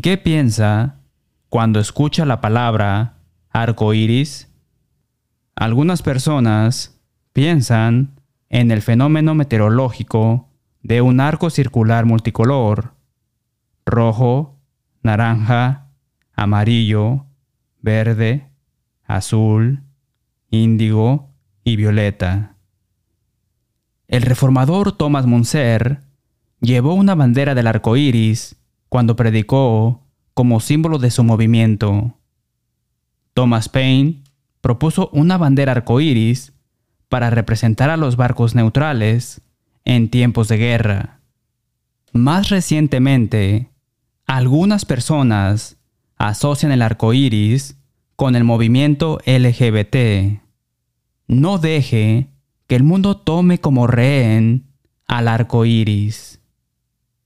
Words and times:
¿En 0.00 0.02
qué 0.02 0.16
piensa 0.16 0.96
cuando 1.50 1.78
escucha 1.78 2.24
la 2.24 2.40
palabra 2.40 3.18
arco 3.50 3.92
iris? 3.92 4.50
Algunas 5.54 6.00
personas 6.00 6.98
piensan 7.34 8.18
en 8.48 8.70
el 8.70 8.80
fenómeno 8.80 9.34
meteorológico 9.34 10.48
de 10.82 11.02
un 11.02 11.20
arco 11.20 11.50
circular 11.50 12.06
multicolor, 12.06 12.94
rojo, 13.84 14.58
naranja, 15.02 15.88
amarillo, 16.32 17.26
verde, 17.82 18.48
azul, 19.04 19.82
índigo 20.48 21.28
y 21.62 21.76
violeta. 21.76 22.56
El 24.08 24.22
reformador 24.22 24.92
Thomas 24.92 25.26
Munzer 25.26 26.00
llevó 26.62 26.94
una 26.94 27.14
bandera 27.14 27.54
del 27.54 27.66
arco 27.66 27.98
iris 27.98 28.59
cuando 28.90 29.16
predicó 29.16 30.02
como 30.34 30.60
símbolo 30.60 30.98
de 30.98 31.10
su 31.10 31.24
movimiento. 31.24 32.18
Thomas 33.32 33.68
Paine 33.70 34.22
propuso 34.60 35.08
una 35.12 35.38
bandera 35.38 35.72
arcoíris 35.72 36.52
para 37.08 37.30
representar 37.30 37.88
a 37.88 37.96
los 37.96 38.16
barcos 38.16 38.54
neutrales 38.54 39.40
en 39.84 40.10
tiempos 40.10 40.48
de 40.48 40.58
guerra. 40.58 41.20
Más 42.12 42.50
recientemente, 42.50 43.70
algunas 44.26 44.84
personas 44.84 45.78
asocian 46.16 46.72
el 46.72 46.82
arco 46.82 47.14
iris 47.14 47.76
con 48.16 48.34
el 48.34 48.42
movimiento 48.42 49.20
LGBT. 49.24 50.40
No 51.28 51.58
deje 51.58 52.26
que 52.66 52.74
el 52.74 52.82
mundo 52.82 53.16
tome 53.16 53.60
como 53.60 53.86
rehén 53.86 54.66
al 55.06 55.28
arco 55.28 55.64
iris. 55.64 56.40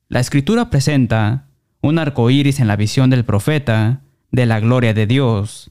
La 0.08 0.20
escritura 0.20 0.68
presenta 0.68 1.48
un 1.84 1.98
arco 1.98 2.30
iris 2.30 2.60
en 2.60 2.66
la 2.66 2.76
visión 2.76 3.10
del 3.10 3.26
profeta 3.26 4.00
de 4.30 4.46
la 4.46 4.58
gloria 4.58 4.94
de 4.94 5.06
Dios, 5.06 5.70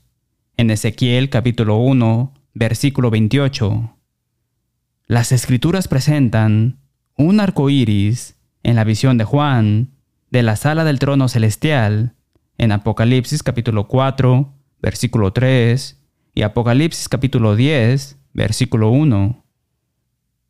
en 0.58 0.70
Ezequiel 0.70 1.32
capítulo 1.32 1.78
1, 1.78 2.36
versículo 2.54 3.10
28. 3.10 3.98
Las 5.08 5.32
escrituras 5.32 5.88
presentan 5.88 6.78
un 7.18 7.40
arco 7.40 7.72
iris 7.72 8.38
en 8.62 8.76
la 8.76 8.84
visión 8.84 9.18
de 9.18 9.24
Juan 9.24 9.90
de 10.30 10.44
la 10.44 10.56
sala 10.56 10.84
del 10.84 11.00
trono 11.00 11.28
celestial 11.30 12.14
en 12.60 12.72
Apocalipsis 12.72 13.42
capítulo 13.42 13.88
4, 13.88 14.54
versículo 14.84 15.34
3 15.34 16.00
y 16.36 16.44
Apocalipsis 16.44 17.10
capítulo 17.10 17.56
10, 17.56 18.20
versículo 18.34 18.92
1. 18.92 19.44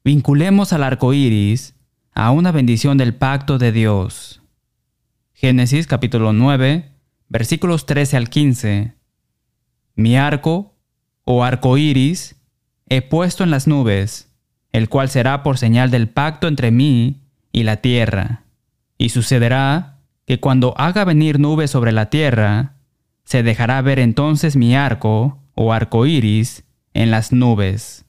Vinculemos 0.04 0.74
al 0.74 0.84
arco 0.84 1.14
iris 1.14 1.74
a 2.14 2.32
una 2.32 2.52
bendición 2.52 2.98
del 2.98 3.16
pacto 3.16 3.58
de 3.58 3.72
Dios. 3.72 4.43
Génesis 5.44 5.88
capítulo 5.88 6.32
9, 6.32 6.90
versículos 7.28 7.86
13 7.86 8.16
al 8.16 8.30
15 8.30 8.94
mi 9.94 10.16
arco, 10.16 10.78
o 11.26 11.44
arco 11.44 11.78
iris, 11.78 12.42
he 12.88 13.02
puesto 13.02 13.44
en 13.44 13.52
las 13.52 13.68
nubes, 13.68 14.34
el 14.72 14.88
cual 14.88 15.10
será 15.10 15.44
por 15.44 15.58
señal 15.58 15.92
del 15.92 16.08
pacto 16.08 16.48
entre 16.48 16.72
mí 16.72 17.24
y 17.52 17.64
la 17.64 17.82
tierra. 17.82 18.46
Y 18.98 19.10
sucederá 19.10 20.00
que 20.26 20.40
cuando 20.40 20.76
haga 20.78 21.04
venir 21.04 21.42
nubes 21.42 21.72
sobre 21.72 21.92
la 21.92 22.10
tierra, 22.10 22.78
se 23.26 23.44
dejará 23.44 23.82
ver 23.82 24.00
entonces 24.00 24.56
mi 24.56 24.78
arco, 24.78 25.40
o 25.56 25.74
arco 25.74 26.06
iris, 26.06 26.64
en 26.94 27.12
las 27.12 27.34
nubes. 27.34 28.06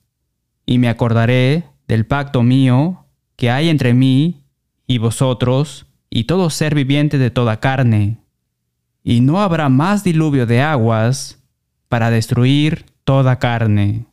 Y 0.67 0.79
me 0.79 0.89
acordaré 0.89 1.65
del 1.89 2.07
pacto 2.07 2.45
mío 2.45 3.07
que 3.35 3.51
hay 3.51 3.71
entre 3.71 3.93
mí 3.93 4.45
y 4.87 4.99
vosotros 4.99 5.89
y 6.15 6.25
todo 6.25 6.49
ser 6.49 6.77
viviente 6.77 7.19
de 7.19 7.33
toda 7.33 7.59
carne. 7.59 8.19
Y 9.03 9.21
no 9.21 9.43
habrá 9.43 9.69
más 9.69 10.05
diluvio 10.05 10.47
de 10.47 10.63
aguas 10.63 11.43
para 11.89 12.09
destruir 12.09 12.87
toda 13.03 13.41
carne. 13.41 14.07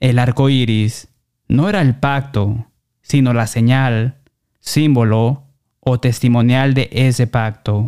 El 0.00 0.18
arco 0.18 0.50
iris 0.50 1.08
no 1.48 1.70
era 1.70 1.80
el 1.80 1.96
pacto, 1.96 2.66
sino 3.00 3.32
la 3.32 3.46
señal, 3.46 4.18
símbolo 4.60 5.44
o 5.80 5.98
testimonial 5.98 6.74
de 6.74 6.90
ese 6.92 7.26
pacto. 7.26 7.86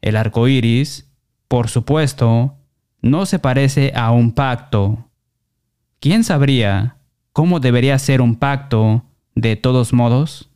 El 0.00 0.16
arco 0.16 0.46
iris, 0.46 1.10
por 1.48 1.68
supuesto, 1.68 2.54
no 3.02 3.26
se 3.26 3.40
parece 3.40 3.92
a 3.96 4.12
un 4.12 4.30
pacto. 4.30 5.10
¿Quién 5.98 6.22
sabría 6.22 6.98
cómo 7.32 7.58
debería 7.58 7.98
ser 7.98 8.20
un 8.20 8.36
pacto 8.36 9.02
de 9.34 9.56
todos 9.56 9.92
modos? 9.92 10.48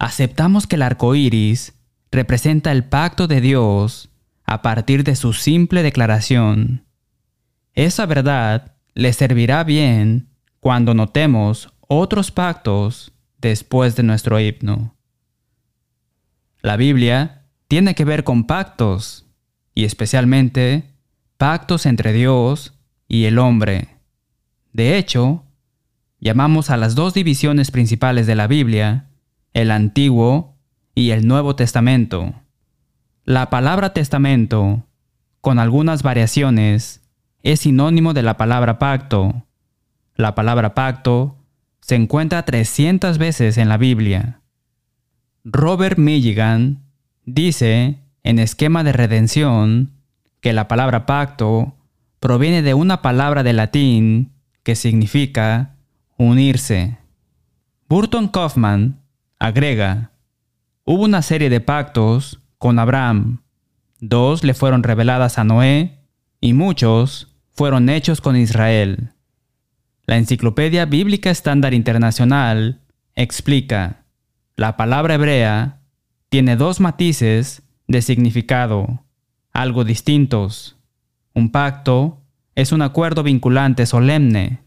Aceptamos 0.00 0.66
que 0.66 0.76
el 0.76 0.82
arco 0.82 1.14
iris 1.14 1.74
representa 2.10 2.72
el 2.72 2.84
pacto 2.84 3.26
de 3.26 3.42
Dios 3.42 4.08
a 4.44 4.62
partir 4.62 5.04
de 5.04 5.14
su 5.14 5.34
simple 5.34 5.82
declaración. 5.82 6.86
Esa 7.74 8.06
verdad 8.06 8.76
le 8.94 9.12
servirá 9.12 9.62
bien 9.62 10.30
cuando 10.58 10.94
notemos 10.94 11.74
otros 11.80 12.30
pactos 12.30 13.12
después 13.42 13.94
de 13.94 14.02
nuestro 14.02 14.40
himno. 14.40 14.96
La 16.62 16.78
Biblia 16.78 17.44
tiene 17.68 17.94
que 17.94 18.06
ver 18.06 18.24
con 18.24 18.44
pactos, 18.44 19.26
y 19.74 19.84
especialmente 19.84 20.94
pactos 21.36 21.84
entre 21.84 22.14
Dios 22.14 22.72
y 23.06 23.26
el 23.26 23.38
hombre. 23.38 23.98
De 24.72 24.96
hecho, 24.96 25.44
llamamos 26.20 26.70
a 26.70 26.78
las 26.78 26.94
dos 26.94 27.12
divisiones 27.12 27.70
principales 27.70 28.26
de 28.26 28.34
la 28.34 28.46
Biblia, 28.46 29.09
el 29.52 29.70
Antiguo 29.70 30.56
y 30.94 31.10
el 31.10 31.26
Nuevo 31.26 31.56
Testamento. 31.56 32.34
La 33.24 33.50
palabra 33.50 33.92
testamento, 33.92 34.86
con 35.40 35.58
algunas 35.58 36.02
variaciones, 36.02 37.02
es 37.42 37.60
sinónimo 37.60 38.12
de 38.12 38.22
la 38.22 38.36
palabra 38.36 38.78
pacto. 38.78 39.46
La 40.14 40.34
palabra 40.34 40.74
pacto 40.74 41.36
se 41.80 41.96
encuentra 41.96 42.44
300 42.44 43.18
veces 43.18 43.58
en 43.58 43.68
la 43.68 43.76
Biblia. 43.76 44.40
Robert 45.44 45.98
Milligan 45.98 46.82
dice, 47.24 47.98
en 48.22 48.38
esquema 48.38 48.84
de 48.84 48.92
redención, 48.92 49.92
que 50.40 50.52
la 50.52 50.68
palabra 50.68 51.06
pacto 51.06 51.74
proviene 52.18 52.62
de 52.62 52.74
una 52.74 53.02
palabra 53.02 53.42
de 53.42 53.52
latín 53.52 54.32
que 54.62 54.76
significa 54.76 55.76
unirse. 56.16 56.98
Burton 57.88 58.28
Kaufman 58.28 58.99
agrega, 59.40 60.12
hubo 60.84 61.04
una 61.04 61.22
serie 61.22 61.50
de 61.50 61.60
pactos 61.60 62.40
con 62.58 62.78
Abraham. 62.78 63.42
Dos 63.98 64.44
le 64.44 64.54
fueron 64.54 64.82
reveladas 64.84 65.38
a 65.38 65.44
Noé 65.44 65.98
y 66.40 66.52
muchos 66.52 67.34
fueron 67.54 67.88
hechos 67.88 68.20
con 68.20 68.36
Israel. 68.36 69.12
La 70.04 70.18
Enciclopedia 70.18 70.84
Bíblica 70.84 71.30
Estándar 71.30 71.74
Internacional 71.74 72.82
explica, 73.14 74.04
la 74.56 74.76
palabra 74.76 75.14
hebrea 75.14 75.80
tiene 76.28 76.56
dos 76.56 76.78
matices 76.78 77.62
de 77.88 78.02
significado, 78.02 79.04
algo 79.52 79.84
distintos. 79.84 80.76
Un 81.34 81.50
pacto 81.50 82.22
es 82.54 82.72
un 82.72 82.82
acuerdo 82.82 83.22
vinculante 83.22 83.86
solemne, 83.86 84.60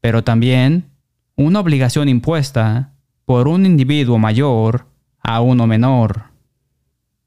pero 0.00 0.24
también 0.24 0.90
una 1.36 1.60
obligación 1.60 2.08
impuesta 2.08 2.92
por 3.30 3.46
un 3.46 3.64
individuo 3.64 4.18
mayor 4.18 4.88
a 5.22 5.40
uno 5.40 5.68
menor. 5.68 6.32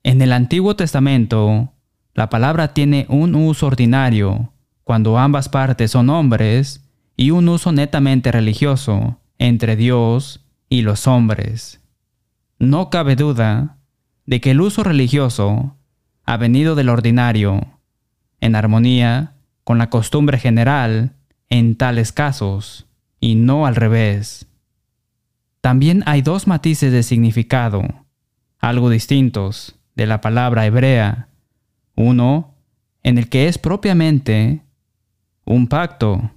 En 0.04 0.22
el 0.22 0.34
Antiguo 0.34 0.76
Testamento, 0.76 1.72
la 2.14 2.28
palabra 2.28 2.74
tiene 2.74 3.06
un 3.08 3.36
uso 3.36 3.68
ordinario 3.68 4.52
cuando 4.84 5.18
ambas 5.18 5.48
partes 5.48 5.92
son 5.92 6.10
hombres 6.10 6.86
y 7.16 7.32
un 7.32 7.48
uso 7.48 7.72
netamente 7.72 8.34
religioso 8.34 9.22
entre 9.38 9.78
Dios 9.78 10.46
y 10.68 10.82
los 10.82 11.08
hombres. 11.08 11.80
No 12.60 12.90
cabe 12.90 13.16
duda 13.16 13.78
de 14.26 14.42
que 14.42 14.52
el 14.52 14.60
uso 14.60 14.84
religioso 14.84 15.78
ha 16.26 16.36
venido 16.36 16.76
del 16.76 16.90
ordinario, 16.90 17.80
en 18.42 18.58
armonía 18.58 19.36
con 19.64 19.78
la 19.78 19.90
costumbre 19.90 20.38
general 20.38 21.14
en 21.50 21.78
tales 21.78 22.12
casos, 22.12 22.88
y 23.22 23.36
no 23.36 23.66
al 23.66 23.78
revés. 23.78 24.50
También 25.64 26.04
hay 26.08 26.22
dos 26.22 26.46
matices 26.46 26.92
de 26.92 27.04
significado, 27.04 27.84
algo 28.60 28.90
distintos, 28.90 29.80
de 29.96 30.06
la 30.06 30.20
palabra 30.20 30.66
hebrea, 30.66 31.30
uno 31.96 32.56
en 33.02 33.18
el 33.18 33.30
que 33.30 33.48
es 33.48 33.58
propiamente 33.58 34.62
un 35.46 35.68
pacto, 35.68 36.32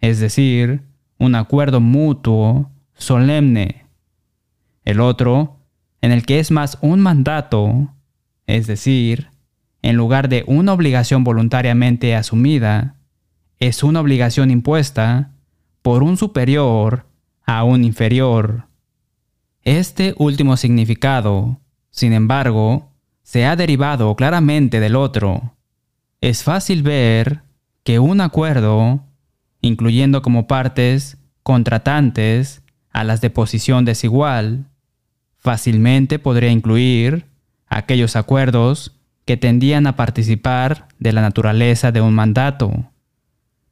es 0.00 0.18
decir, 0.18 0.82
un 1.20 1.36
acuerdo 1.36 1.80
mutuo, 1.80 2.72
solemne. 2.94 3.86
El 4.84 4.98
otro 4.98 5.60
en 6.00 6.10
el 6.10 6.26
que 6.26 6.40
es 6.40 6.50
más 6.50 6.78
un 6.80 6.98
mandato, 6.98 7.94
es 8.48 8.66
decir, 8.66 9.28
en 9.82 9.94
lugar 9.94 10.28
de 10.28 10.42
una 10.48 10.72
obligación 10.72 11.22
voluntariamente 11.22 12.16
asumida, 12.16 12.96
es 13.60 13.84
una 13.84 14.00
obligación 14.00 14.50
impuesta 14.50 15.30
por 15.80 16.02
un 16.02 16.16
superior 16.16 17.07
a 17.48 17.64
un 17.64 17.82
inferior. 17.82 18.68
Este 19.64 20.14
último 20.18 20.56
significado 20.56 21.58
sin 21.98 22.12
embargo, 22.12 22.92
se 23.24 23.44
ha 23.44 23.56
derivado 23.56 24.14
claramente 24.14 24.78
del 24.78 24.94
otro, 24.94 25.56
es 26.20 26.44
fácil 26.44 26.84
ver 26.84 27.42
que 27.82 27.98
un 27.98 28.20
acuerdo, 28.20 29.04
incluyendo 29.60 30.22
como 30.22 30.46
partes 30.46 31.16
contratantes 31.42 32.62
a 32.92 33.02
las 33.02 33.20
de 33.20 33.30
posición 33.30 33.84
desigual, 33.84 34.66
fácilmente 35.38 36.20
podría 36.20 36.50
incluir 36.50 37.26
aquellos 37.66 38.14
acuerdos 38.14 38.96
que 39.24 39.36
tendían 39.36 39.88
a 39.88 39.96
participar 39.96 40.86
de 41.00 41.12
la 41.12 41.20
naturaleza 41.20 41.90
de 41.90 42.00
un 42.00 42.14
mandato, 42.14 42.92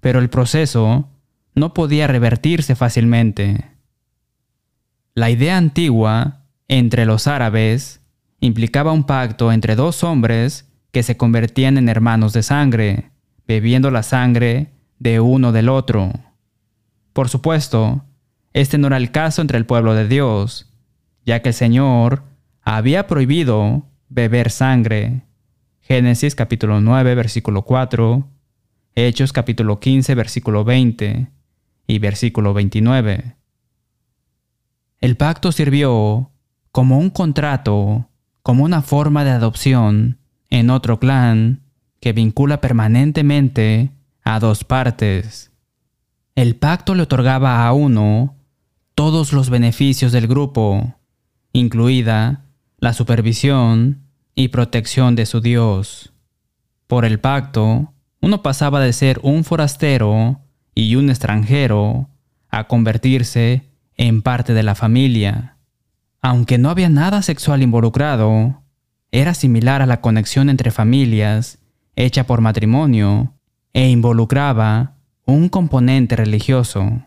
pero 0.00 0.18
el 0.18 0.30
proceso 0.30 1.08
no 1.56 1.72
podía 1.72 2.06
revertirse 2.06 2.76
fácilmente. 2.76 3.72
La 5.14 5.30
idea 5.30 5.56
antigua 5.56 6.42
entre 6.68 7.06
los 7.06 7.26
árabes 7.26 8.02
implicaba 8.40 8.92
un 8.92 9.04
pacto 9.04 9.50
entre 9.50 9.74
dos 9.74 10.04
hombres 10.04 10.70
que 10.92 11.02
se 11.02 11.16
convertían 11.16 11.78
en 11.78 11.88
hermanos 11.88 12.34
de 12.34 12.42
sangre, 12.42 13.10
bebiendo 13.48 13.90
la 13.90 14.02
sangre 14.02 14.72
de 14.98 15.20
uno 15.20 15.50
del 15.50 15.70
otro. 15.70 16.12
Por 17.14 17.30
supuesto, 17.30 18.04
este 18.52 18.76
no 18.76 18.88
era 18.88 18.98
el 18.98 19.10
caso 19.10 19.40
entre 19.40 19.56
el 19.56 19.64
pueblo 19.64 19.94
de 19.94 20.06
Dios, 20.06 20.70
ya 21.24 21.40
que 21.40 21.48
el 21.48 21.54
Señor 21.54 22.22
había 22.60 23.06
prohibido 23.06 23.86
beber 24.10 24.50
sangre. 24.50 25.22
Génesis 25.80 26.34
capítulo 26.34 26.82
9, 26.82 27.14
versículo 27.14 27.62
4, 27.62 28.28
Hechos 28.94 29.32
capítulo 29.32 29.80
15, 29.80 30.14
versículo 30.14 30.64
20 30.64 31.35
y 31.86 31.98
versículo 31.98 32.54
29. 32.54 33.36
El 35.00 35.16
pacto 35.16 35.52
sirvió 35.52 36.30
como 36.72 36.98
un 36.98 37.10
contrato, 37.10 38.08
como 38.42 38.64
una 38.64 38.82
forma 38.82 39.24
de 39.24 39.30
adopción 39.30 40.18
en 40.50 40.70
otro 40.70 40.98
clan 40.98 41.62
que 42.00 42.12
vincula 42.12 42.60
permanentemente 42.60 43.92
a 44.22 44.40
dos 44.40 44.64
partes. 44.64 45.52
El 46.34 46.56
pacto 46.56 46.94
le 46.94 47.02
otorgaba 47.02 47.66
a 47.66 47.72
uno 47.72 48.36
todos 48.94 49.32
los 49.32 49.50
beneficios 49.50 50.12
del 50.12 50.26
grupo, 50.26 50.96
incluida 51.52 52.44
la 52.78 52.92
supervisión 52.92 54.02
y 54.34 54.48
protección 54.48 55.16
de 55.16 55.26
su 55.26 55.40
Dios. 55.40 56.12
Por 56.86 57.04
el 57.04 57.20
pacto, 57.20 57.92
uno 58.20 58.42
pasaba 58.42 58.80
de 58.80 58.92
ser 58.92 59.20
un 59.22 59.44
forastero 59.44 60.40
y 60.76 60.94
un 60.94 61.08
extranjero 61.08 62.10
a 62.50 62.68
convertirse 62.68 63.64
en 63.96 64.22
parte 64.22 64.54
de 64.54 64.62
la 64.62 64.76
familia. 64.76 65.56
Aunque 66.20 66.58
no 66.58 66.70
había 66.70 66.90
nada 66.90 67.22
sexual 67.22 67.62
involucrado, 67.62 68.62
era 69.10 69.34
similar 69.34 69.80
a 69.80 69.86
la 69.86 70.00
conexión 70.00 70.50
entre 70.50 70.70
familias 70.70 71.58
hecha 71.96 72.26
por 72.26 72.42
matrimonio 72.42 73.34
e 73.72 73.88
involucraba 73.88 74.98
un 75.24 75.48
componente 75.48 76.14
religioso. 76.14 77.06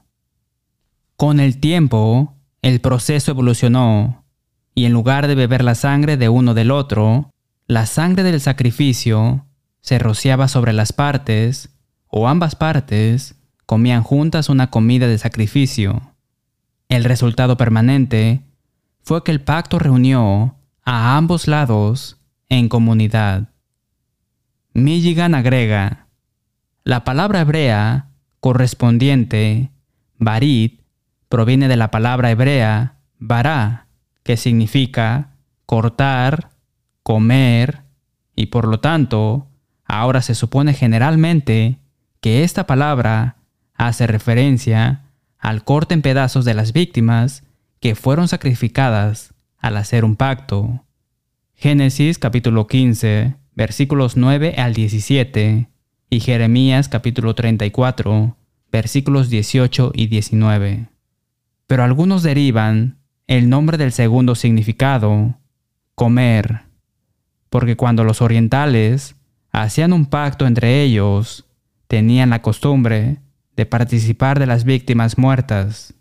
Con 1.15 1.39
el 1.39 1.59
tiempo, 1.59 2.35
el 2.63 2.81
proceso 2.81 3.31
evolucionó 3.31 4.25
y 4.73 4.85
en 4.85 4.93
lugar 4.93 5.27
de 5.27 5.35
beber 5.35 5.63
la 5.63 5.75
sangre 5.75 6.17
de 6.17 6.27
uno 6.27 6.55
del 6.55 6.71
otro, 6.71 7.29
la 7.67 7.85
sangre 7.85 8.23
del 8.23 8.41
sacrificio 8.41 9.45
se 9.81 9.99
rociaba 9.99 10.47
sobre 10.47 10.73
las 10.73 10.91
partes 10.91 11.69
o 12.07 12.27
ambas 12.27 12.55
partes 12.55 13.38
comían 13.69 14.01
juntas 14.01 14.49
una 14.49 14.71
comida 14.71 15.05
de 15.05 15.19
sacrificio. 15.19 16.15
El 16.87 17.03
resultado 17.03 17.55
permanente 17.55 18.41
fue 19.03 19.23
que 19.23 19.29
el 19.29 19.41
pacto 19.41 19.77
reunió 19.77 20.55
a 20.83 21.17
ambos 21.17 21.47
lados 21.47 22.17
en 22.49 22.67
comunidad. 22.67 23.49
Milligan 24.73 25.35
agrega, 25.35 26.07
la 26.83 27.03
palabra 27.03 27.41
hebrea 27.41 28.07
correspondiente, 28.39 29.69
barit, 30.17 30.81
proviene 31.27 31.67
de 31.67 31.77
la 31.77 31.91
palabra 31.91 32.31
hebrea 32.31 32.95
bará, 33.19 33.85
que 34.23 34.35
significa 34.35 35.35
cortar, 35.67 36.49
comer, 37.03 37.83
y 38.35 38.47
por 38.47 38.67
lo 38.67 38.79
tanto, 38.79 39.45
ahora 39.85 40.23
se 40.23 40.33
supone 40.33 40.73
generalmente 40.73 41.77
que 42.19 42.43
esta 42.43 42.65
palabra 42.65 43.35
hace 43.79 44.07
referencia 44.07 45.05
al 45.39 45.63
corte 45.63 45.93
en 45.93 46.01
pedazos 46.01 46.43
de 46.43 46.53
las 46.53 46.73
víctimas 46.73 47.43
que 47.79 47.95
fueron 47.95 48.27
sacrificadas 48.27 49.33
al 49.57 49.77
hacer 49.77 50.03
un 50.03 50.17
pacto. 50.17 50.83
Génesis 51.55 52.19
capítulo 52.19 52.67
15, 52.67 53.35
versículos 53.55 54.17
9 54.17 54.55
al 54.57 54.73
17 54.73 55.69
y 56.09 56.19
Jeremías 56.19 56.89
capítulo 56.89 57.35
34, 57.35 58.35
versículos 58.69 59.29
18 59.29 59.93
y 59.95 60.07
19. 60.07 60.89
Pero 61.65 61.83
algunos 61.83 62.21
derivan 62.21 62.97
el 63.27 63.49
nombre 63.49 63.77
del 63.77 63.93
segundo 63.93 64.35
significado, 64.35 65.39
comer, 65.95 66.63
porque 67.49 67.77
cuando 67.77 68.03
los 68.03 68.21
orientales 68.21 69.15
hacían 69.53 69.93
un 69.93 70.05
pacto 70.05 70.45
entre 70.47 70.81
ellos, 70.81 71.45
tenían 71.87 72.31
la 72.31 72.41
costumbre 72.41 73.19
de 73.59 73.65
participar 73.65 74.39
de 74.39 74.45
las 74.47 74.63
víctimas 74.63 75.17
muertas. 75.17 75.93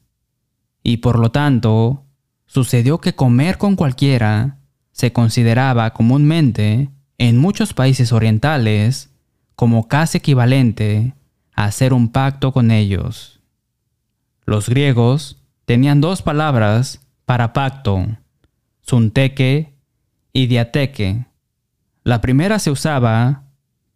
Y 0.85 0.99
por 0.99 1.19
lo 1.19 1.33
tanto, 1.33 2.05
sucedió 2.47 2.99
que 3.01 3.17
comer 3.17 3.59
con 3.59 3.75
cualquiera 3.75 4.59
se 4.93 5.13
consideraba 5.13 5.93
comúnmente 5.93 6.89
en 7.19 7.37
muchos 7.37 7.75
países 7.75 8.13
orientales 8.13 9.11
como 9.57 9.89
casi 9.89 10.19
equivalente 10.19 11.15
a 11.53 11.65
hacer 11.65 11.93
un 11.93 12.11
pacto 12.11 12.53
con 12.53 12.71
ellos. 12.71 13.41
Los 14.47 14.69
griegos 14.69 15.43
tenían 15.65 16.01
dos 16.01 16.23
palabras 16.23 17.01
para 17.25 17.53
pacto, 17.53 18.07
sunteque 18.83 19.75
y 20.33 20.47
diateque. 20.47 21.27
La 22.05 22.21
primera 22.21 22.61
se 22.61 22.71
usaba 22.71 23.43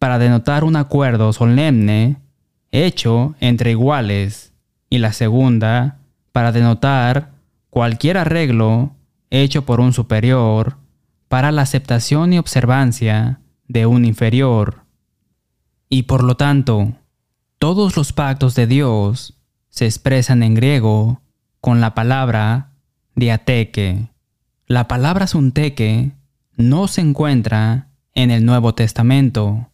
para 0.00 0.19
denotar 0.19 0.65
un 0.65 0.75
acuerdo 0.75 1.32
solemne 1.32 2.21
hecho 2.72 3.34
entre 3.38 3.70
iguales 3.70 4.52
y 4.90 4.98
la 4.98 5.12
segunda 5.12 6.00
para 6.32 6.50
denotar 6.50 7.30
cualquier 7.70 8.19
arreglo 8.19 8.96
hecho 9.30 9.64
por 9.64 9.80
un 9.80 9.92
superior 9.92 10.78
para 11.28 11.52
la 11.52 11.62
aceptación 11.62 12.32
y 12.32 12.38
observancia 12.38 13.40
de 13.69 13.86
un 13.86 14.05
inferior. 14.05 14.84
Y 15.88 16.02
por 16.02 16.24
lo 16.24 16.36
tanto, 16.36 16.94
todos 17.58 17.96
los 17.96 18.12
pactos 18.12 18.55
de 18.55 18.67
Dios 18.67 19.38
se 19.69 19.86
expresan 19.86 20.43
en 20.43 20.55
griego 20.55 21.22
con 21.60 21.81
la 21.81 21.94
palabra 21.94 22.72
diateque. 23.14 24.08
La 24.67 24.88
palabra 24.88 25.26
sunteque 25.26 26.12
no 26.56 26.88
se 26.88 27.00
encuentra 27.00 27.88
en 28.14 28.31
el 28.31 28.44
Nuevo 28.44 28.74
Testamento, 28.74 29.70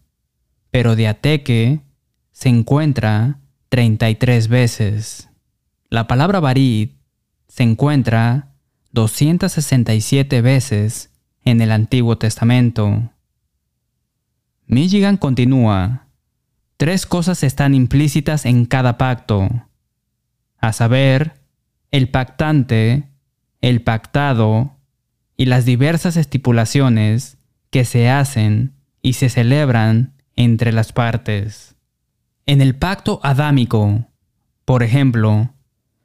pero 0.71 0.95
diateque 0.95 1.81
se 2.39 2.49
encuentra 2.49 3.41
33 3.69 4.47
veces. 4.47 5.29
La 5.91 6.07
palabra 6.07 6.39
barit 6.39 6.97
se 7.49 7.65
encuentra 7.65 8.55
267 8.93 10.41
veces 10.41 11.11
en 11.43 11.61
el 11.61 11.73
Antiguo 11.73 12.17
Testamento. 12.17 13.11
Milligan 14.67 15.17
continúa. 15.17 16.07
Tres 16.77 17.07
cosas 17.07 17.43
están 17.43 17.75
implícitas 17.75 18.47
en 18.47 18.67
cada 18.67 18.99
pacto, 18.99 19.49
a 20.59 20.73
saber, 20.73 21.41
el 21.91 22.09
pactante, 22.09 23.09
el 23.63 23.83
pactado 23.83 24.77
y 25.37 25.47
las 25.47 25.65
diversas 25.65 26.17
estipulaciones 26.17 27.37
que 27.71 27.85
se 27.85 28.09
hacen 28.09 28.75
y 29.03 29.15
se 29.15 29.29
celebran 29.29 30.15
entre 30.37 30.71
las 30.71 30.93
partes. 30.93 31.75
En 32.49 32.63
el 32.63 32.75
pacto 32.75 33.21
adámico, 33.25 34.07
por 34.65 34.83
ejemplo, 34.83 35.53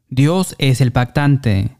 Dios 0.09 0.55
es 0.57 0.81
el 0.81 0.91
pactante, 0.91 1.77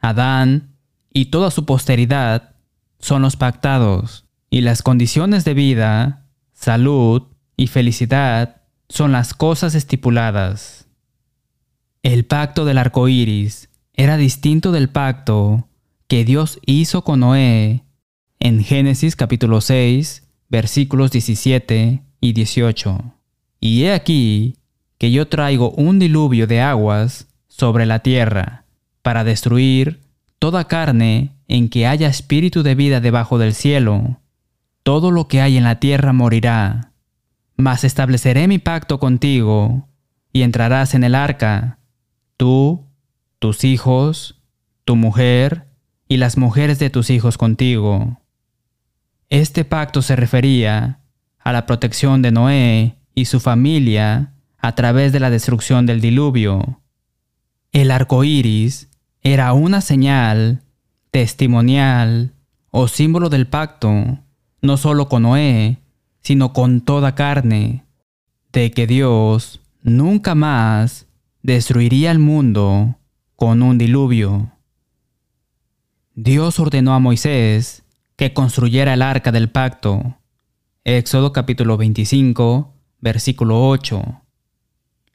Adán 0.00 0.78
y 1.12 1.26
toda 1.26 1.50
su 1.50 1.66
posteridad 1.66 2.54
son 2.98 3.20
los 3.20 3.36
pactados, 3.36 4.24
y 4.48 4.62
las 4.62 4.80
condiciones 4.80 5.44
de 5.44 5.52
vida, 5.52 6.30
salud 6.54 7.24
y 7.58 7.66
felicidad 7.66 8.62
son 8.88 9.12
las 9.12 9.34
cosas 9.34 9.74
estipuladas. 9.74 10.88
El 12.02 12.24
pacto 12.24 12.64
del 12.64 12.78
arco 12.78 13.08
iris 13.08 13.68
era 13.92 14.16
distinto 14.16 14.72
del 14.72 14.88
pacto 14.88 15.68
que 16.08 16.24
Dios 16.24 16.58
hizo 16.64 17.04
con 17.04 17.20
Noé 17.20 17.84
en 18.40 18.64
Génesis 18.64 19.14
capítulo 19.14 19.60
6, 19.60 20.26
versículos 20.48 21.10
17 21.10 22.02
y 22.22 22.32
18. 22.32 23.15
Y 23.66 23.82
he 23.82 23.92
aquí 23.92 24.58
que 24.96 25.10
yo 25.10 25.26
traigo 25.26 25.72
un 25.72 25.98
diluvio 25.98 26.46
de 26.46 26.60
aguas 26.60 27.26
sobre 27.48 27.84
la 27.84 27.98
tierra, 27.98 28.64
para 29.02 29.24
destruir 29.24 30.02
toda 30.38 30.68
carne 30.68 31.32
en 31.48 31.68
que 31.68 31.84
haya 31.84 32.06
espíritu 32.06 32.62
de 32.62 32.76
vida 32.76 33.00
debajo 33.00 33.38
del 33.38 33.54
cielo, 33.54 34.20
todo 34.84 35.10
lo 35.10 35.26
que 35.26 35.40
hay 35.40 35.56
en 35.56 35.64
la 35.64 35.80
tierra 35.80 36.12
morirá. 36.12 36.92
Mas 37.56 37.82
estableceré 37.82 38.46
mi 38.46 38.58
pacto 38.58 39.00
contigo, 39.00 39.88
y 40.32 40.42
entrarás 40.42 40.94
en 40.94 41.02
el 41.02 41.16
arca, 41.16 41.80
tú, 42.36 42.84
tus 43.40 43.64
hijos, 43.64 44.40
tu 44.84 44.94
mujer, 44.94 45.66
y 46.06 46.18
las 46.18 46.36
mujeres 46.38 46.78
de 46.78 46.88
tus 46.88 47.10
hijos 47.10 47.36
contigo. 47.36 48.20
Este 49.28 49.64
pacto 49.64 50.02
se 50.02 50.14
refería 50.14 51.00
a 51.40 51.50
la 51.50 51.66
protección 51.66 52.22
de 52.22 52.30
Noé 52.30 52.96
y 53.16 53.24
su 53.24 53.40
familia 53.40 54.34
a 54.58 54.74
través 54.76 55.12
de 55.12 55.18
la 55.18 55.30
destrucción 55.30 55.86
del 55.86 56.00
diluvio. 56.00 56.80
El 57.72 57.90
arco 57.90 58.22
iris 58.22 58.88
era 59.22 59.52
una 59.54 59.80
señal 59.80 60.62
testimonial 61.10 62.34
o 62.70 62.86
símbolo 62.86 63.30
del 63.30 63.48
pacto, 63.48 64.20
no 64.60 64.76
solo 64.76 65.08
con 65.08 65.22
Noé, 65.22 65.78
sino 66.20 66.52
con 66.52 66.82
toda 66.82 67.14
carne, 67.14 67.86
de 68.52 68.70
que 68.70 68.86
Dios 68.86 69.60
nunca 69.82 70.34
más 70.34 71.06
destruiría 71.42 72.10
el 72.10 72.18
mundo 72.18 72.98
con 73.34 73.62
un 73.62 73.78
diluvio. 73.78 74.52
Dios 76.14 76.60
ordenó 76.60 76.94
a 76.94 76.98
Moisés 76.98 77.82
que 78.16 78.34
construyera 78.34 78.92
el 78.92 79.02
arca 79.02 79.32
del 79.32 79.48
pacto. 79.48 80.18
Éxodo 80.84 81.32
capítulo 81.32 81.76
25, 81.78 82.75
versículo 83.00 83.68
8. 83.68 84.22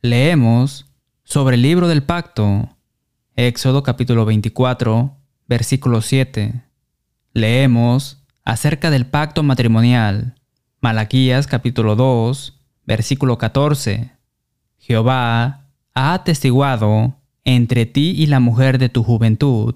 Leemos 0.01 0.87
sobre 1.23 1.55
el 1.55 1.61
libro 1.61 1.87
del 1.87 2.03
pacto. 2.03 2.69
Éxodo 3.35 3.83
capítulo 3.83 4.25
24, 4.25 5.17
versículo 5.47 6.01
7. 6.01 6.63
Leemos 7.33 8.23
acerca 8.43 8.89
del 8.89 9.05
pacto 9.05 9.43
matrimonial. 9.43 10.35
Malaquías 10.81 11.47
capítulo 11.47 11.95
2, 11.95 12.59
versículo 12.85 13.37
14. 13.37 14.11
Jehová 14.77 15.67
ha 15.93 16.13
atestiguado 16.13 17.15
entre 17.43 17.85
ti 17.85 18.13
y 18.17 18.27
la 18.27 18.39
mujer 18.39 18.77
de 18.77 18.89
tu 18.89 19.03
juventud, 19.03 19.75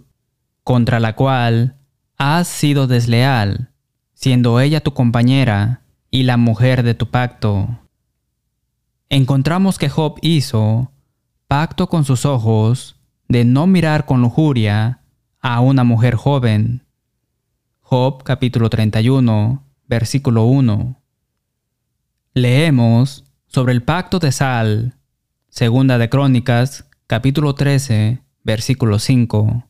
contra 0.63 0.99
la 0.99 1.15
cual 1.15 1.77
has 2.17 2.47
sido 2.47 2.87
desleal, 2.87 3.71
siendo 4.13 4.59
ella 4.59 4.81
tu 4.81 4.93
compañera 4.93 5.81
y 6.11 6.23
la 6.23 6.37
mujer 6.37 6.83
de 6.83 6.93
tu 6.93 7.09
pacto. 7.09 7.84
Encontramos 9.15 9.77
que 9.77 9.87
Job 9.87 10.17
hizo 10.21 10.91
pacto 11.47 11.87
con 11.87 12.03
sus 12.03 12.25
ojos 12.25 12.99
de 13.29 13.45
no 13.45 13.65
mirar 13.65 14.05
con 14.05 14.21
lujuria 14.21 15.03
a 15.39 15.61
una 15.61 15.85
mujer 15.85 16.15
joven. 16.15 16.85
Job 17.79 18.23
capítulo 18.23 18.69
31, 18.69 19.63
versículo 19.87 20.43
1. 20.43 21.01
Leemos 22.33 23.23
sobre 23.47 23.71
el 23.71 23.83
pacto 23.83 24.19
de 24.19 24.33
sal, 24.33 24.97
segunda 25.47 25.97
de 25.97 26.09
Crónicas, 26.09 26.89
capítulo 27.07 27.55
13, 27.55 28.21
versículo 28.43 28.99
5. 28.99 29.65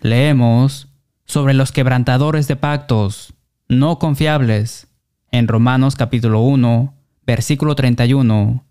Leemos 0.00 0.88
sobre 1.24 1.54
los 1.54 1.70
quebrantadores 1.70 2.48
de 2.48 2.56
pactos 2.56 3.32
no 3.68 4.00
confiables 4.00 4.88
en 5.30 5.46
Romanos 5.46 5.94
capítulo 5.94 6.40
1, 6.40 6.94
versículo 7.26 7.74
31, 7.74 8.64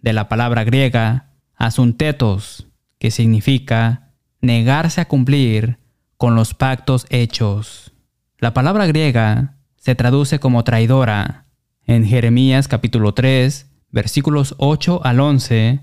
de 0.00 0.12
la 0.12 0.28
palabra 0.28 0.64
griega 0.64 1.30
asuntetos, 1.56 2.66
que 2.98 3.10
significa 3.10 4.12
negarse 4.40 5.00
a 5.00 5.08
cumplir 5.08 5.78
con 6.16 6.34
los 6.34 6.54
pactos 6.54 7.06
hechos. 7.10 7.92
La 8.38 8.52
palabra 8.52 8.86
griega 8.86 9.56
se 9.76 9.94
traduce 9.94 10.38
como 10.38 10.64
traidora. 10.64 11.46
En 11.86 12.04
Jeremías 12.04 12.68
capítulo 12.68 13.14
3, 13.14 13.70
versículos 13.90 14.54
8 14.58 15.00
al 15.04 15.20
11, 15.20 15.80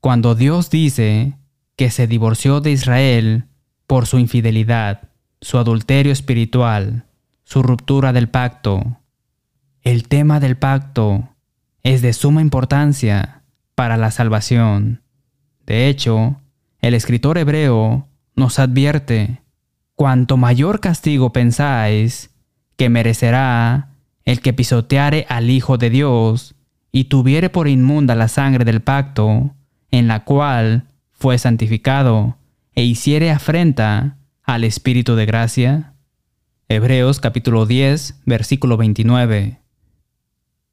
cuando 0.00 0.34
Dios 0.34 0.70
dice 0.70 1.38
que 1.76 1.90
se 1.90 2.06
divorció 2.06 2.60
de 2.60 2.72
Israel 2.72 3.44
por 3.86 4.06
su 4.06 4.18
infidelidad, 4.18 5.08
su 5.40 5.58
adulterio 5.58 6.12
espiritual, 6.12 7.06
su 7.44 7.62
ruptura 7.62 8.12
del 8.12 8.28
pacto. 8.28 9.00
El 9.82 10.08
tema 10.08 10.40
del 10.40 10.56
pacto 10.56 11.33
es 11.84 12.00
de 12.00 12.14
suma 12.14 12.40
importancia 12.40 13.42
para 13.74 13.98
la 13.98 14.10
salvación. 14.10 15.02
De 15.66 15.88
hecho, 15.88 16.40
el 16.80 16.94
escritor 16.94 17.36
hebreo 17.36 18.08
nos 18.34 18.58
advierte, 18.58 19.42
cuanto 19.94 20.38
mayor 20.38 20.80
castigo 20.80 21.32
pensáis 21.32 22.30
que 22.76 22.88
merecerá 22.88 23.90
el 24.24 24.40
que 24.40 24.54
pisoteare 24.54 25.26
al 25.28 25.50
Hijo 25.50 25.76
de 25.76 25.90
Dios 25.90 26.54
y 26.90 27.04
tuviere 27.04 27.50
por 27.50 27.68
inmunda 27.68 28.14
la 28.14 28.28
sangre 28.28 28.64
del 28.64 28.80
pacto, 28.80 29.54
en 29.90 30.08
la 30.08 30.24
cual 30.24 30.88
fue 31.12 31.36
santificado, 31.36 32.38
e 32.74 32.82
hiciere 32.82 33.30
afrenta 33.30 34.16
al 34.42 34.64
Espíritu 34.64 35.16
de 35.16 35.26
gracia. 35.26 35.92
Hebreos 36.68 37.20
capítulo 37.20 37.66
10, 37.66 38.22
versículo 38.24 38.78
29. 38.78 39.60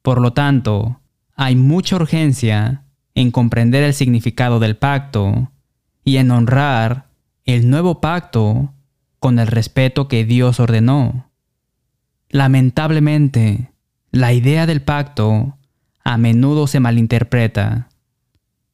Por 0.01 0.21
lo 0.21 0.33
tanto, 0.33 1.00
hay 1.41 1.55
mucha 1.55 1.95
urgencia 1.95 2.83
en 3.15 3.31
comprender 3.31 3.81
el 3.83 3.95
significado 3.95 4.59
del 4.59 4.77
pacto 4.77 5.51
y 6.03 6.17
en 6.17 6.29
honrar 6.29 7.07
el 7.45 7.67
nuevo 7.67 7.99
pacto 7.99 8.75
con 9.17 9.39
el 9.39 9.47
respeto 9.47 10.07
que 10.07 10.23
Dios 10.23 10.59
ordenó. 10.59 11.31
Lamentablemente, 12.29 13.71
la 14.11 14.33
idea 14.33 14.67
del 14.67 14.83
pacto 14.83 15.57
a 16.03 16.19
menudo 16.19 16.67
se 16.67 16.79
malinterpreta. 16.79 17.89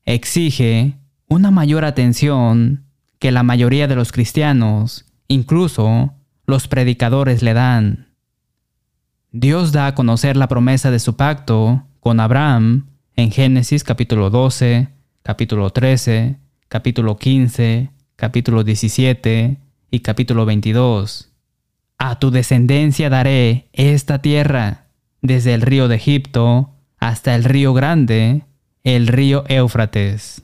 Exige 0.03 0.97
una 1.29 1.51
mayor 1.51 1.85
atención 1.85 2.83
que 3.17 3.31
la 3.31 3.43
mayoría 3.43 3.87
de 3.87 3.95
los 3.95 4.11
cristianos, 4.11 5.05
incluso 5.29 6.15
los 6.45 6.67
predicadores, 6.67 7.41
le 7.43 7.53
dan. 7.53 8.09
Dios 9.31 9.71
da 9.71 9.87
a 9.87 9.95
conocer 9.95 10.35
la 10.35 10.49
promesa 10.49 10.91
de 10.91 10.99
su 10.99 11.15
pacto 11.15 11.86
con 11.99 12.19
Abraham 12.19 12.87
en 13.15 13.31
Génesis 13.31 13.83
capítulo 13.83 14.29
12, 14.29 14.89
capítulo 15.23 15.69
13, 15.71 16.37
capítulo 16.67 17.17
15, 17.17 17.91
capítulo 18.15 18.63
17 18.63 19.57
y 19.91 19.99
capítulo 20.01 20.45
22. 20.45 21.31
A 21.97 22.19
tu 22.19 22.31
descendencia 22.31 23.09
daré 23.09 23.69
esta 23.73 24.21
tierra, 24.21 24.87
desde 25.21 25.53
el 25.53 25.61
río 25.61 25.87
de 25.87 25.95
Egipto 25.95 26.75
hasta 26.99 27.35
el 27.35 27.43
río 27.43 27.73
grande, 27.73 28.43
el 28.83 29.07
río 29.07 29.43
Éufrates. 29.47 30.43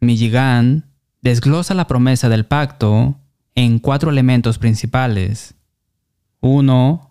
Milligan 0.00 0.86
desglosa 1.20 1.74
la 1.74 1.86
promesa 1.86 2.28
del 2.28 2.46
pacto 2.46 3.16
en 3.54 3.78
cuatro 3.78 4.10
elementos 4.10 4.58
principales. 4.58 5.54
1. 6.40 7.10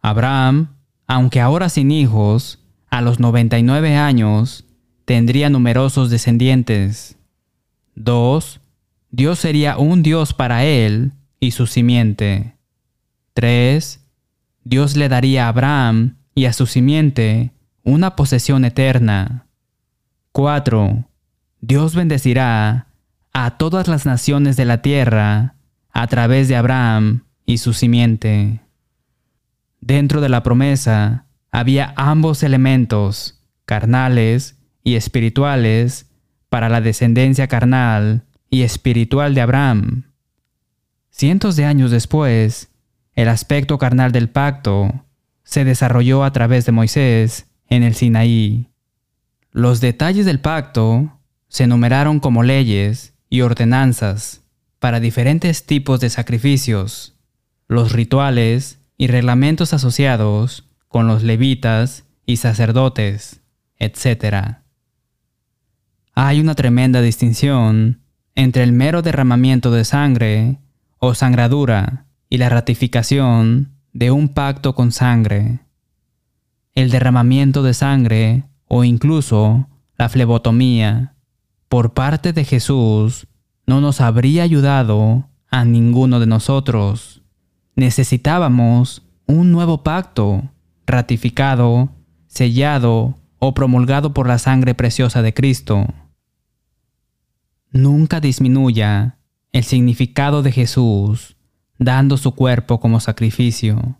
Abraham, 0.00 0.76
aunque 1.06 1.40
ahora 1.40 1.68
sin 1.68 1.90
hijos, 1.90 2.61
a 2.92 3.00
los 3.00 3.18
99 3.20 3.96
años 3.96 4.66
tendría 5.06 5.48
numerosos 5.48 6.10
descendientes. 6.10 7.16
2. 7.94 8.60
Dios 9.10 9.38
sería 9.38 9.78
un 9.78 10.02
Dios 10.02 10.34
para 10.34 10.66
él 10.66 11.12
y 11.40 11.52
su 11.52 11.66
simiente. 11.66 12.54
3. 13.32 13.98
Dios 14.64 14.94
le 14.94 15.08
daría 15.08 15.46
a 15.46 15.48
Abraham 15.48 16.18
y 16.34 16.44
a 16.44 16.52
su 16.52 16.66
simiente 16.66 17.52
una 17.82 18.14
posesión 18.14 18.66
eterna. 18.66 19.46
4. 20.32 21.08
Dios 21.62 21.94
bendecirá 21.94 22.88
a 23.32 23.56
todas 23.56 23.88
las 23.88 24.04
naciones 24.04 24.58
de 24.58 24.66
la 24.66 24.82
tierra 24.82 25.54
a 25.92 26.06
través 26.08 26.46
de 26.46 26.56
Abraham 26.56 27.24
y 27.46 27.56
su 27.56 27.72
simiente. 27.72 28.60
Dentro 29.80 30.20
de 30.20 30.28
la 30.28 30.42
promesa, 30.42 31.24
había 31.52 31.92
ambos 31.96 32.42
elementos, 32.42 33.40
carnales 33.66 34.56
y 34.82 34.96
espirituales, 34.96 36.06
para 36.48 36.68
la 36.68 36.80
descendencia 36.80 37.46
carnal 37.46 38.24
y 38.50 38.62
espiritual 38.62 39.34
de 39.34 39.40
Abraham. 39.40 40.04
Cientos 41.10 41.56
de 41.56 41.64
años 41.64 41.90
después, 41.90 42.70
el 43.14 43.28
aspecto 43.28 43.78
carnal 43.78 44.12
del 44.12 44.28
pacto 44.28 45.04
se 45.44 45.64
desarrolló 45.64 46.24
a 46.24 46.32
través 46.32 46.66
de 46.66 46.72
Moisés 46.72 47.46
en 47.68 47.82
el 47.82 47.94
Sinaí. 47.94 48.68
Los 49.50 49.80
detalles 49.80 50.26
del 50.26 50.40
pacto 50.40 51.20
se 51.48 51.66
numeraron 51.66 52.20
como 52.20 52.42
leyes 52.42 53.14
y 53.28 53.42
ordenanzas 53.42 54.42
para 54.78 55.00
diferentes 55.00 55.64
tipos 55.64 56.00
de 56.00 56.10
sacrificios. 56.10 57.14
Los 57.68 57.92
rituales 57.92 58.80
y 58.96 59.06
reglamentos 59.06 59.72
asociados 59.72 60.64
con 60.92 61.06
los 61.06 61.22
levitas 61.22 62.04
y 62.26 62.36
sacerdotes, 62.36 63.40
etc. 63.78 64.58
Hay 66.14 66.38
una 66.38 66.54
tremenda 66.54 67.00
distinción 67.00 68.02
entre 68.34 68.62
el 68.62 68.72
mero 68.72 69.00
derramamiento 69.00 69.70
de 69.70 69.84
sangre 69.84 70.58
o 70.98 71.14
sangradura 71.14 72.06
y 72.28 72.36
la 72.36 72.50
ratificación 72.50 73.72
de 73.94 74.10
un 74.10 74.28
pacto 74.28 74.74
con 74.74 74.92
sangre. 74.92 75.60
El 76.74 76.90
derramamiento 76.90 77.62
de 77.62 77.72
sangre 77.72 78.44
o 78.68 78.84
incluso 78.84 79.68
la 79.96 80.10
flebotomía 80.10 81.14
por 81.68 81.94
parte 81.94 82.34
de 82.34 82.44
Jesús 82.44 83.26
no 83.66 83.80
nos 83.80 84.02
habría 84.02 84.42
ayudado 84.42 85.30
a 85.50 85.64
ninguno 85.64 86.20
de 86.20 86.26
nosotros. 86.26 87.22
Necesitábamos 87.76 89.06
un 89.26 89.52
nuevo 89.52 89.82
pacto, 89.82 90.51
ratificado, 90.86 91.90
sellado 92.26 93.16
o 93.38 93.54
promulgado 93.54 94.14
por 94.14 94.26
la 94.26 94.38
sangre 94.38 94.74
preciosa 94.74 95.22
de 95.22 95.34
Cristo. 95.34 95.86
Nunca 97.70 98.20
disminuya 98.20 99.18
el 99.52 99.64
significado 99.64 100.42
de 100.42 100.52
Jesús 100.52 101.36
dando 101.78 102.16
su 102.16 102.34
cuerpo 102.34 102.80
como 102.80 103.00
sacrificio. 103.00 103.98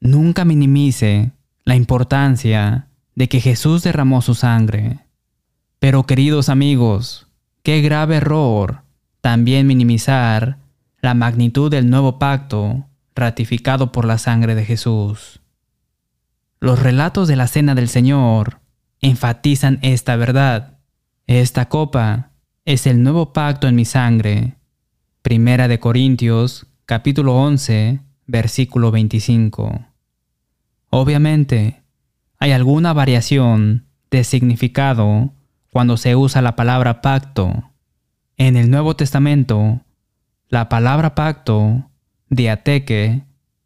Nunca 0.00 0.44
minimice 0.44 1.32
la 1.64 1.76
importancia 1.76 2.88
de 3.14 3.28
que 3.28 3.40
Jesús 3.40 3.82
derramó 3.82 4.22
su 4.22 4.34
sangre. 4.34 4.98
Pero 5.78 6.04
queridos 6.04 6.48
amigos, 6.48 7.28
qué 7.62 7.80
grave 7.80 8.16
error 8.16 8.82
también 9.20 9.66
minimizar 9.66 10.58
la 11.00 11.14
magnitud 11.14 11.70
del 11.70 11.88
nuevo 11.88 12.18
pacto 12.18 12.84
ratificado 13.14 13.92
por 13.92 14.04
la 14.04 14.18
sangre 14.18 14.54
de 14.54 14.64
Jesús. 14.64 15.40
Los 16.64 16.78
relatos 16.78 17.28
de 17.28 17.36
la 17.36 17.46
Cena 17.46 17.74
del 17.74 17.90
Señor 17.90 18.62
enfatizan 19.02 19.78
esta 19.82 20.16
verdad. 20.16 20.78
Esta 21.26 21.68
copa 21.68 22.30
es 22.64 22.86
el 22.86 23.02
nuevo 23.02 23.34
pacto 23.34 23.68
en 23.68 23.74
mi 23.74 23.84
sangre. 23.84 24.54
Primera 25.20 25.68
de 25.68 25.78
Corintios, 25.78 26.66
capítulo 26.86 27.36
11, 27.36 28.00
versículo 28.26 28.90
25. 28.90 29.88
Obviamente, 30.88 31.82
hay 32.38 32.52
alguna 32.52 32.94
variación 32.94 33.84
de 34.10 34.24
significado 34.24 35.34
cuando 35.68 35.98
se 35.98 36.16
usa 36.16 36.40
la 36.40 36.56
palabra 36.56 37.02
pacto. 37.02 37.72
En 38.38 38.56
el 38.56 38.70
Nuevo 38.70 38.96
Testamento, 38.96 39.82
la 40.48 40.70
palabra 40.70 41.14
pacto, 41.14 41.90
diateque, 42.30 43.24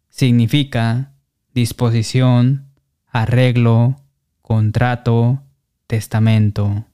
significa 0.09 1.13
disposición, 1.55 2.68
arreglo, 3.11 3.97
contrato, 4.43 5.43
testamento. 5.87 6.85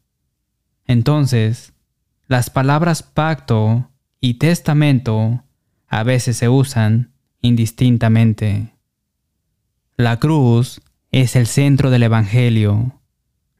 Entonces, 0.86 1.72
las 2.26 2.50
palabras 2.50 3.02
pacto 3.02 3.90
y 4.20 4.34
testamento 4.34 5.44
a 5.88 6.02
veces 6.02 6.36
se 6.36 6.48
usan 6.48 7.12
indistintamente. 7.40 8.74
La 9.96 10.18
cruz 10.18 10.80
es 11.10 11.36
el 11.36 11.46
centro 11.46 11.90
del 11.90 12.02
Evangelio. 12.02 13.00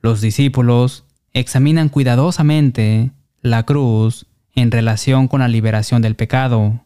Los 0.01 0.21
discípulos 0.21 1.05
examinan 1.33 1.89
cuidadosamente 1.89 3.13
la 3.41 3.65
cruz 3.65 4.27
en 4.55 4.71
relación 4.71 5.29
con 5.29 5.41
la 5.41 5.49
liberación 5.49 6.03
del 6.03 6.17
pecado. 6.17 6.85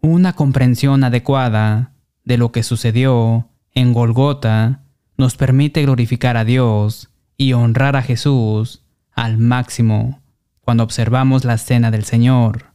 Una 0.00 0.34
comprensión 0.34 1.02
adecuada 1.04 1.92
de 2.24 2.36
lo 2.38 2.52
que 2.52 2.62
sucedió 2.62 3.48
en 3.74 3.92
Golgota 3.92 4.82
nos 5.16 5.36
permite 5.36 5.82
glorificar 5.82 6.36
a 6.36 6.44
Dios 6.44 7.10
y 7.36 7.52
honrar 7.52 7.96
a 7.96 8.02
Jesús 8.02 8.82
al 9.12 9.38
máximo 9.38 10.22
cuando 10.60 10.82
observamos 10.84 11.44
la 11.44 11.58
cena 11.58 11.90
del 11.90 12.04
Señor. 12.04 12.72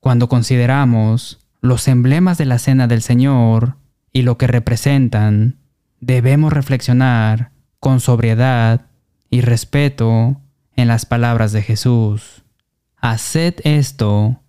Cuando 0.00 0.28
consideramos 0.28 1.38
los 1.60 1.86
emblemas 1.88 2.38
de 2.38 2.44
la 2.44 2.58
cena 2.58 2.86
del 2.86 3.02
Señor 3.02 3.76
y 4.12 4.22
lo 4.22 4.36
que 4.36 4.46
representan, 4.46 5.58
debemos 6.00 6.52
reflexionar 6.52 7.52
con 7.78 8.00
sobriedad 8.00 8.86
y 9.30 9.40
respeto 9.40 10.40
en 10.76 10.88
las 10.88 11.06
palabras 11.06 11.52
de 11.52 11.62
Jesús. 11.62 12.42
Haced 12.96 13.54
esto 13.64 14.40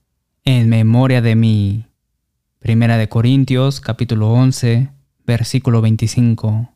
en 0.44 0.70
memoria 0.70 1.22
de 1.22 1.36
mí. 1.36 1.86
Primera 2.60 2.98
de 2.98 3.10
Corintios 3.10 3.80
capítulo 3.80 4.32
11, 4.32 4.90
versículo 5.26 5.82
25. 5.82 6.74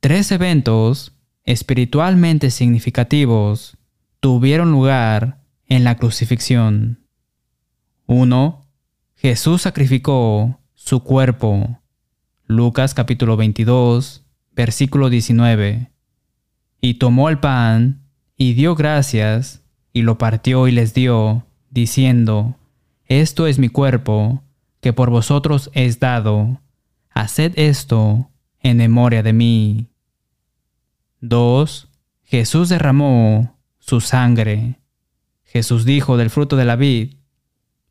Tres 0.00 0.30
eventos 0.30 1.12
espiritualmente 1.44 2.50
significativos 2.50 3.76
tuvieron 4.20 4.72
lugar 4.72 5.40
en 5.66 5.84
la 5.84 5.96
crucifixión. 5.96 7.00
1. 8.06 8.66
Jesús 9.16 9.62
sacrificó 9.62 10.60
su 10.74 11.02
cuerpo. 11.02 11.80
Lucas 12.46 12.94
capítulo 12.94 13.36
22, 13.36 14.24
versículo 14.52 15.10
19. 15.10 15.90
Y 16.80 16.94
tomó 16.94 17.28
el 17.28 17.38
pan, 17.38 18.02
y 18.36 18.54
dio 18.54 18.74
gracias, 18.76 19.62
y 19.92 20.02
lo 20.02 20.18
partió 20.18 20.68
y 20.68 20.72
les 20.72 20.94
dio, 20.94 21.46
diciendo, 21.70 22.56
Esto 23.06 23.46
es 23.46 23.58
mi 23.58 23.68
cuerpo, 23.68 24.44
que 24.80 24.92
por 24.92 25.10
vosotros 25.10 25.70
es 25.72 25.98
dado. 25.98 26.60
Haced 27.16 27.54
esto 27.56 28.30
en 28.60 28.76
memoria 28.76 29.22
de 29.22 29.32
mí. 29.32 29.88
2. 31.22 31.88
Jesús 32.24 32.68
derramó 32.68 33.58
su 33.78 34.02
sangre. 34.02 34.80
Jesús 35.42 35.86
dijo 35.86 36.18
del 36.18 36.28
fruto 36.28 36.56
de 36.56 36.66
la 36.66 36.76
vid, 36.76 37.14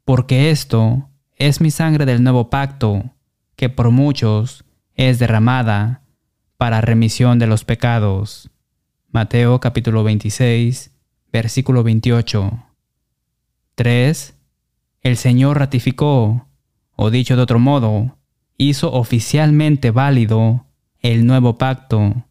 porque 0.03 0.51
esto 0.51 1.09
es 1.37 1.59
mi 1.59 1.71
sangre 1.71 2.05
del 2.05 2.21
nuevo 2.21 2.51
pacto, 2.51 3.15
que 3.55 3.67
por 3.67 3.89
muchos 3.89 4.63
es 4.93 5.17
derramada 5.17 6.03
para 6.57 6.81
remisión 6.81 7.39
de 7.39 7.47
los 7.47 7.65
pecados. 7.65 8.51
Mateo 9.09 9.59
capítulo 9.59 10.03
26, 10.03 10.91
versículo 11.33 11.81
28. 11.81 12.63
3. 13.73 14.35
El 15.01 15.17
Señor 15.17 15.57
ratificó, 15.57 16.47
o 16.95 17.09
dicho 17.09 17.35
de 17.35 17.41
otro 17.41 17.57
modo, 17.57 18.19
hizo 18.57 18.91
oficialmente 18.93 19.91
válido 19.91 20.65
el 20.99 21.25
nuevo 21.25 21.57
pacto. 21.57 22.25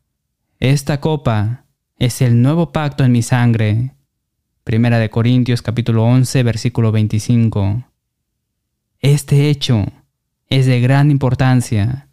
Esta 0.59 1.01
copa 1.01 1.67
es 1.99 2.23
el 2.23 2.41
nuevo 2.43 2.73
pacto 2.73 3.05
en 3.05 3.13
mi 3.13 3.23
sangre, 3.23 3.95
Primera 4.65 4.99
de 4.99 5.11
Corintios 5.11 5.61
capítulo 5.61 6.05
11 6.05 6.43
versículo 6.43 6.91
25. 6.91 7.85
Este 9.01 9.51
hecho 9.51 9.85
es 10.49 10.65
de 10.65 10.81
gran 10.81 11.11
importancia, 11.11 12.09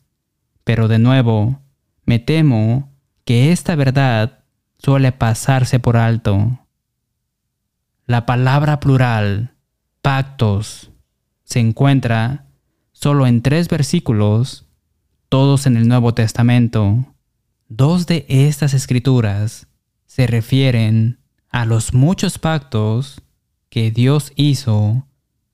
pero 0.66 0.90
de 0.90 1.00
nuevo, 1.00 1.62
me 2.04 2.20
temo 2.20 2.92
que 3.24 3.54
esta 3.54 3.76
verdad 3.76 4.44
suele 4.78 5.14
pasarse 5.14 5.80
por 5.80 5.96
alto. 5.96 6.60
La 8.06 8.26
palabra 8.26 8.82
plural, 8.82 9.56
pactos, 10.02 10.92
se 11.46 11.60
encuentra 11.62 12.51
solo 13.02 13.26
en 13.26 13.42
tres 13.42 13.68
versículos, 13.68 14.68
todos 15.28 15.66
en 15.66 15.76
el 15.76 15.88
Nuevo 15.88 16.14
Testamento. 16.14 17.04
Dos 17.68 18.06
de 18.06 18.28
estas 18.30 18.76
escrituras 18.76 19.66
se 20.06 20.28
refieren 20.28 21.20
a 21.50 21.66
los 21.66 21.96
muchos 21.96 22.38
pactos 22.38 23.24
que 23.70 23.90
Dios 23.90 24.32
hizo 24.36 25.08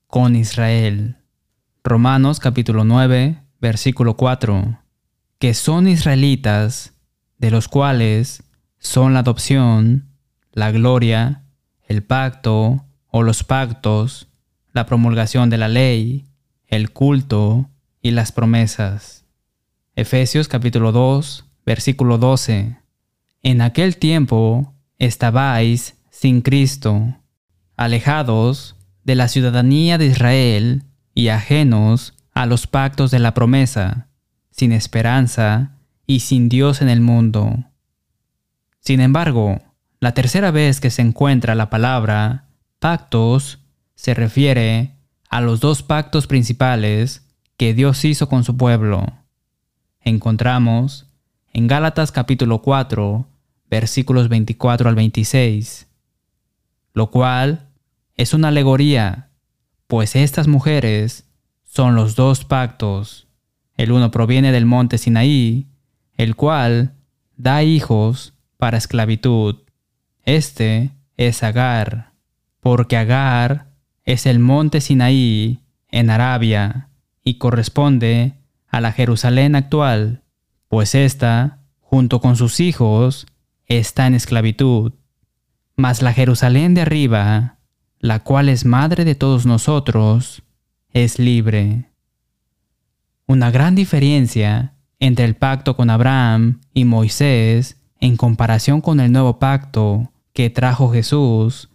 con 0.06 0.36
Israel. 0.36 1.16
Romanos 1.82 2.38
capítulo 2.38 2.84
9, 2.84 3.42
versículo 3.62 4.18
4, 4.18 4.80
que 5.38 5.54
son 5.54 5.88
israelitas, 5.88 6.92
de 7.38 7.50
los 7.50 7.66
cuales 7.68 8.42
son 8.78 9.14
la 9.14 9.20
adopción, 9.20 10.10
la 10.52 10.70
gloria, 10.70 11.44
el 11.86 12.02
pacto 12.02 12.84
o 13.06 13.22
los 13.22 13.42
pactos, 13.42 14.28
la 14.74 14.84
promulgación 14.84 15.48
de 15.48 15.56
la 15.56 15.68
ley, 15.68 16.27
el 16.68 16.90
culto 16.90 17.70
y 18.02 18.10
las 18.10 18.30
promesas. 18.30 19.24
Efesios 19.96 20.48
capítulo 20.48 20.92
2, 20.92 21.46
versículo 21.64 22.18
12. 22.18 22.76
En 23.42 23.62
aquel 23.62 23.96
tiempo 23.96 24.74
estabais 24.98 25.96
sin 26.10 26.42
Cristo, 26.42 27.16
alejados 27.76 28.76
de 29.02 29.14
la 29.14 29.28
ciudadanía 29.28 29.96
de 29.96 30.06
Israel 30.06 30.84
y 31.14 31.28
ajenos 31.28 32.14
a 32.32 32.44
los 32.44 32.66
pactos 32.66 33.10
de 33.10 33.18
la 33.18 33.32
promesa, 33.32 34.08
sin 34.50 34.72
esperanza 34.72 35.72
y 36.06 36.20
sin 36.20 36.50
Dios 36.50 36.82
en 36.82 36.90
el 36.90 37.00
mundo. 37.00 37.64
Sin 38.80 39.00
embargo, 39.00 39.58
la 40.00 40.12
tercera 40.12 40.50
vez 40.50 40.80
que 40.80 40.90
se 40.90 41.00
encuentra 41.00 41.54
la 41.54 41.70
palabra 41.70 42.44
pactos 42.78 43.58
se 43.94 44.12
refiere 44.12 44.97
a 45.28 45.40
los 45.40 45.60
dos 45.60 45.82
pactos 45.82 46.26
principales 46.26 47.26
que 47.56 47.74
Dios 47.74 48.04
hizo 48.04 48.28
con 48.28 48.44
su 48.44 48.56
pueblo. 48.56 49.06
Encontramos 50.00 51.06
en 51.52 51.66
Gálatas 51.66 52.12
capítulo 52.12 52.62
4 52.62 53.26
versículos 53.70 54.28
24 54.28 54.88
al 54.88 54.94
26, 54.94 55.88
lo 56.94 57.10
cual 57.10 57.68
es 58.14 58.32
una 58.34 58.48
alegoría, 58.48 59.30
pues 59.86 60.16
estas 60.16 60.48
mujeres 60.48 61.28
son 61.64 61.94
los 61.94 62.16
dos 62.16 62.44
pactos. 62.44 63.28
El 63.76 63.92
uno 63.92 64.10
proviene 64.10 64.52
del 64.52 64.66
monte 64.66 64.98
Sinaí, 64.98 65.68
el 66.16 66.34
cual 66.34 66.94
da 67.36 67.62
hijos 67.62 68.34
para 68.56 68.78
esclavitud. 68.78 69.56
Este 70.24 70.90
es 71.16 71.42
Agar, 71.42 72.12
porque 72.60 72.96
Agar 72.96 73.67
es 74.08 74.24
el 74.24 74.38
monte 74.38 74.80
Sinaí 74.80 75.60
en 75.90 76.08
Arabia 76.08 76.88
y 77.22 77.34
corresponde 77.34 78.32
a 78.66 78.80
la 78.80 78.92
Jerusalén 78.92 79.54
actual, 79.54 80.22
pues 80.68 80.94
ésta, 80.94 81.58
junto 81.80 82.18
con 82.22 82.34
sus 82.34 82.58
hijos, 82.58 83.26
está 83.66 84.06
en 84.06 84.14
esclavitud. 84.14 84.94
Mas 85.76 86.00
la 86.00 86.14
Jerusalén 86.14 86.72
de 86.72 86.80
arriba, 86.80 87.58
la 87.98 88.20
cual 88.20 88.48
es 88.48 88.64
madre 88.64 89.04
de 89.04 89.14
todos 89.14 89.44
nosotros, 89.44 90.42
es 90.94 91.18
libre. 91.18 91.90
Una 93.26 93.50
gran 93.50 93.74
diferencia 93.74 94.72
entre 95.00 95.26
el 95.26 95.36
pacto 95.36 95.76
con 95.76 95.90
Abraham 95.90 96.62
y 96.72 96.86
Moisés 96.86 97.76
en 98.00 98.16
comparación 98.16 98.80
con 98.80 99.00
el 99.00 99.12
nuevo 99.12 99.38
pacto 99.38 100.10
que 100.32 100.48
trajo 100.48 100.90
Jesús 100.90 101.68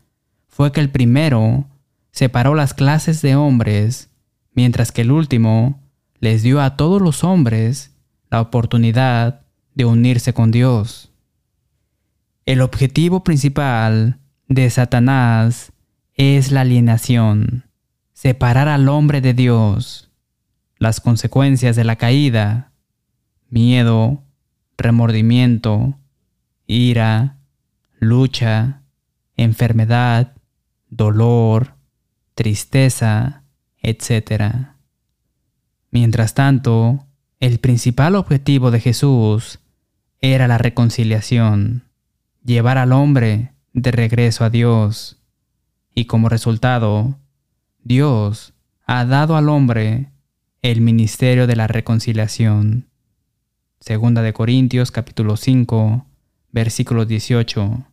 fue 0.47 0.71
que 0.71 0.81
el 0.81 0.89
primero 0.89 1.67
separó 2.13 2.53
las 2.53 2.73
clases 2.75 3.21
de 3.23 3.35
hombres, 3.35 4.11
mientras 4.53 4.91
que 4.91 5.01
el 5.01 5.11
último 5.11 5.81
les 6.19 6.43
dio 6.43 6.61
a 6.61 6.77
todos 6.77 7.01
los 7.01 7.23
hombres 7.23 7.97
la 8.29 8.39
oportunidad 8.39 9.41
de 9.73 9.85
unirse 9.85 10.31
con 10.31 10.51
Dios. 10.51 11.11
El 12.45 12.61
objetivo 12.61 13.23
principal 13.23 14.19
de 14.47 14.69
Satanás 14.69 15.73
es 16.13 16.51
la 16.51 16.61
alienación, 16.61 17.65
separar 18.13 18.67
al 18.67 18.89
hombre 18.89 19.19
de 19.19 19.33
Dios. 19.33 20.11
Las 20.77 21.01
consecuencias 21.01 21.75
de 21.75 21.83
la 21.83 21.95
caída, 21.95 22.73
miedo, 23.49 24.23
remordimiento, 24.77 25.97
ira, 26.67 27.37
lucha, 27.97 28.83
enfermedad, 29.35 30.33
dolor, 30.89 31.73
tristeza, 32.35 33.43
etc. 33.81 34.67
Mientras 35.91 36.33
tanto, 36.33 37.05
el 37.39 37.59
principal 37.59 38.15
objetivo 38.15 38.71
de 38.71 38.79
Jesús 38.79 39.59
era 40.21 40.47
la 40.47 40.57
reconciliación, 40.57 41.83
llevar 42.43 42.77
al 42.77 42.93
hombre 42.93 43.53
de 43.73 43.91
regreso 43.91 44.45
a 44.45 44.49
Dios, 44.49 45.17
y 45.93 46.05
como 46.05 46.29
resultado, 46.29 47.19
Dios 47.83 48.53
ha 48.85 49.05
dado 49.05 49.35
al 49.35 49.49
hombre 49.49 50.09
el 50.61 50.81
ministerio 50.81 51.45
de 51.45 51.55
la 51.55 51.67
reconciliación. 51.67 52.87
Segunda 53.79 54.21
de 54.21 54.31
Corintios 54.31 54.91
capítulo 54.91 55.35
5, 55.35 56.05
versículo 56.51 57.05
18. 57.05 57.85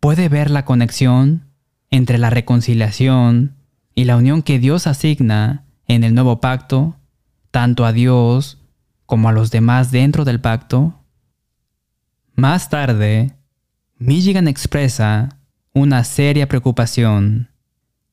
¿Puede 0.00 0.28
ver 0.28 0.50
la 0.50 0.64
conexión 0.64 1.49
entre 1.90 2.18
la 2.18 2.30
reconciliación 2.30 3.56
y 3.94 4.04
la 4.04 4.16
unión 4.16 4.42
que 4.42 4.58
Dios 4.58 4.86
asigna 4.86 5.64
en 5.86 6.04
el 6.04 6.14
nuevo 6.14 6.40
pacto, 6.40 6.96
tanto 7.50 7.84
a 7.84 7.92
Dios 7.92 8.58
como 9.06 9.28
a 9.28 9.32
los 9.32 9.50
demás 9.50 9.90
dentro 9.90 10.24
del 10.24 10.40
pacto? 10.40 11.00
Más 12.34 12.70
tarde, 12.70 13.34
Milligan 13.98 14.48
expresa 14.48 15.40
una 15.74 16.04
seria 16.04 16.48
preocupación. 16.48 17.50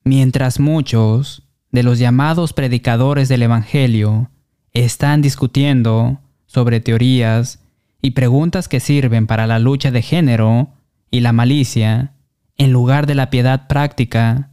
Mientras 0.03 0.59
muchos 0.59 1.43
de 1.71 1.83
los 1.83 1.99
llamados 1.99 2.53
predicadores 2.53 3.29
del 3.29 3.43
Evangelio 3.43 4.31
están 4.73 5.21
discutiendo 5.21 6.19
sobre 6.45 6.79
teorías 6.79 7.59
y 8.01 8.11
preguntas 8.11 8.67
que 8.67 8.79
sirven 8.79 9.27
para 9.27 9.47
la 9.47 9.59
lucha 9.59 9.91
de 9.91 10.01
género 10.01 10.73
y 11.11 11.21
la 11.21 11.33
malicia, 11.33 12.13
en 12.57 12.71
lugar 12.71 13.05
de 13.05 13.15
la 13.15 13.29
piedad 13.29 13.67
práctica, 13.67 14.51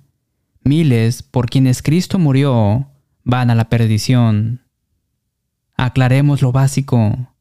miles 0.63 1.23
por 1.23 1.49
quienes 1.49 1.83
Cristo 1.83 2.19
murió 2.19 2.91
van 3.23 3.51
a 3.51 3.55
la 3.55 3.69
perdición. 3.69 4.63
Aclaremos 5.77 6.43
lo 6.43 6.53
básico. 6.53 7.35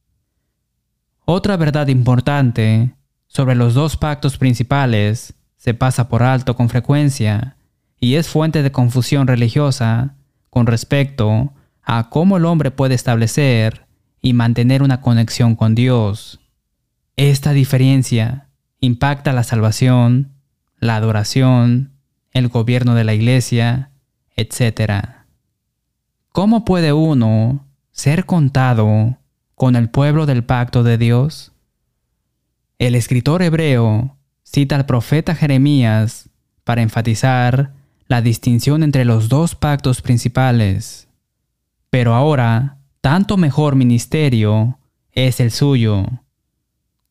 Otra 1.25 1.57
verdad 1.57 1.87
importante 1.87 2.95
sobre 3.27 3.55
los 3.55 3.73
dos 3.73 3.97
pactos 3.97 4.37
principales 4.37 5.33
se 5.57 5.73
pasa 5.73 6.09
por 6.09 6.23
alto 6.23 6.55
con 6.55 6.69
frecuencia 6.69 7.57
y 7.99 8.15
es 8.15 8.27
fuente 8.27 8.63
de 8.63 8.71
confusión 8.71 9.27
religiosa 9.27 10.15
con 10.49 10.67
respecto 10.67 11.53
a 11.81 12.09
cómo 12.09 12.37
el 12.37 12.45
hombre 12.45 12.71
puede 12.71 12.95
establecer 12.95 13.85
y 14.21 14.33
mantener 14.33 14.83
una 14.83 15.01
conexión 15.01 15.55
con 15.55 15.75
Dios. 15.75 16.39
Esta 17.15 17.53
diferencia 17.53 18.49
impacta 18.79 19.33
la 19.33 19.43
salvación, 19.43 20.32
la 20.83 20.97
adoración, 20.97 21.93
el 22.31 22.49
gobierno 22.49 22.93
de 22.95 23.03
la 23.03 23.13
iglesia, 23.13 23.91
etc. 24.35 25.05
¿Cómo 26.31 26.65
puede 26.65 26.93
uno 26.93 27.65
ser 27.91 28.25
contado 28.25 29.17
con 29.55 29.75
el 29.75 29.89
pueblo 29.89 30.25
del 30.25 30.43
pacto 30.43 30.83
de 30.83 30.97
Dios? 30.97 31.51
El 32.79 32.95
escritor 32.95 33.41
hebreo 33.43 34.17
cita 34.43 34.75
al 34.75 34.85
profeta 34.85 35.35
Jeremías 35.35 36.29
para 36.63 36.81
enfatizar 36.81 37.73
la 38.07 38.21
distinción 38.21 38.83
entre 38.83 39.05
los 39.05 39.29
dos 39.29 39.55
pactos 39.55 40.01
principales. 40.01 41.07
Pero 41.89 42.13
ahora, 42.13 42.77
tanto 42.99 43.37
mejor 43.37 43.75
ministerio 43.75 44.79
es 45.11 45.39
el 45.39 45.51
suyo, 45.51 46.05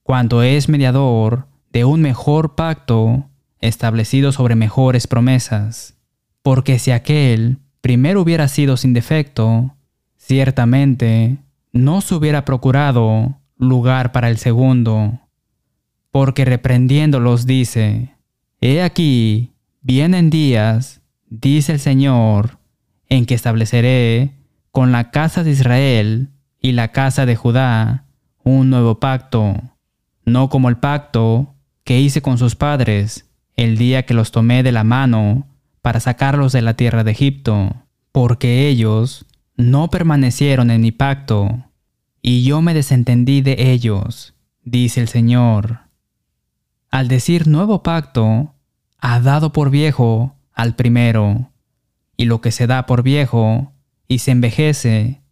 cuanto 0.02 0.42
es 0.42 0.68
mediador 0.68 1.46
de 1.72 1.85
un 1.85 2.02
mejor 2.02 2.54
pacto 2.54 3.30
establecido 3.62 4.33
sobre 4.33 4.55
mejores 4.55 5.07
promesas. 5.07 5.96
Porque 6.42 6.79
si 6.79 6.90
aquel 6.90 7.59
primero 7.81 8.20
hubiera 8.20 8.48
sido 8.48 8.77
sin 8.77 8.92
defecto, 8.92 9.75
ciertamente 10.18 11.38
no 11.72 12.03
se 12.03 12.14
hubiera 12.14 12.44
procurado 12.44 13.38
lugar 13.57 14.12
para 14.12 14.29
el 14.29 14.37
segundo 14.37 15.22
porque 16.12 16.44
reprendiéndolos 16.44 17.46
dice, 17.46 18.14
He 18.61 18.83
aquí, 18.83 19.55
vienen 19.81 20.31
días, 20.31 21.01
dice 21.29 21.72
el 21.72 21.81
Señor, 21.81 22.59
en 23.09 23.27
que 23.27 23.35
estableceré 23.35 24.35
con 24.70 24.92
la 24.92 25.11
casa 25.11 25.42
de 25.42 25.51
Israel 25.51 26.29
y 26.61 26.72
la 26.72 26.92
casa 26.92 27.27
de 27.27 27.35
Judá 27.35 28.05
un 28.44 28.70
nuevo 28.70 29.01
pacto, 29.01 29.57
no 30.25 30.48
como 30.51 30.68
el 30.68 30.77
pacto 30.77 31.55
que 31.83 31.98
hice 31.98 32.22
con 32.22 32.38
sus 32.38 32.55
padres 32.55 33.32
el 33.57 33.77
día 33.77 34.05
que 34.05 34.15
los 34.15 34.33
tomé 34.33 34.62
de 34.62 34.73
la 34.73 34.85
mano 34.85 35.47
para 35.81 36.01
sacarlos 36.01 36.53
de 36.53 36.62
la 36.62 36.75
tierra 36.75 37.05
de 37.05 37.11
Egipto, 37.11 37.75
porque 38.12 38.69
ellos 38.69 39.27
no 39.57 39.91
permanecieron 39.91 40.71
en 40.71 40.81
mi 40.81 40.93
pacto, 40.93 41.65
y 42.23 42.45
yo 42.45 42.62
me 42.62 42.75
desentendí 42.75 43.41
de 43.41 43.73
ellos, 43.73 44.35
dice 44.62 45.01
el 45.01 45.09
Señor. 45.09 45.81
Al 46.91 47.09
decir 47.09 47.49
nuevo 47.49 47.83
pacto, 47.83 48.55
ha 48.99 49.21
dado 49.21 49.53
por 49.53 49.71
viejo 49.71 50.37
al 50.53 50.77
primero, 50.77 51.51
y 52.17 52.27
lo 52.27 52.41
que 52.41 52.53
se 52.53 52.67
da 52.67 52.87
por 52.87 53.03
viejo 53.03 53.73
y 54.07 54.19
se 54.19 54.31
envejece 54.31 55.23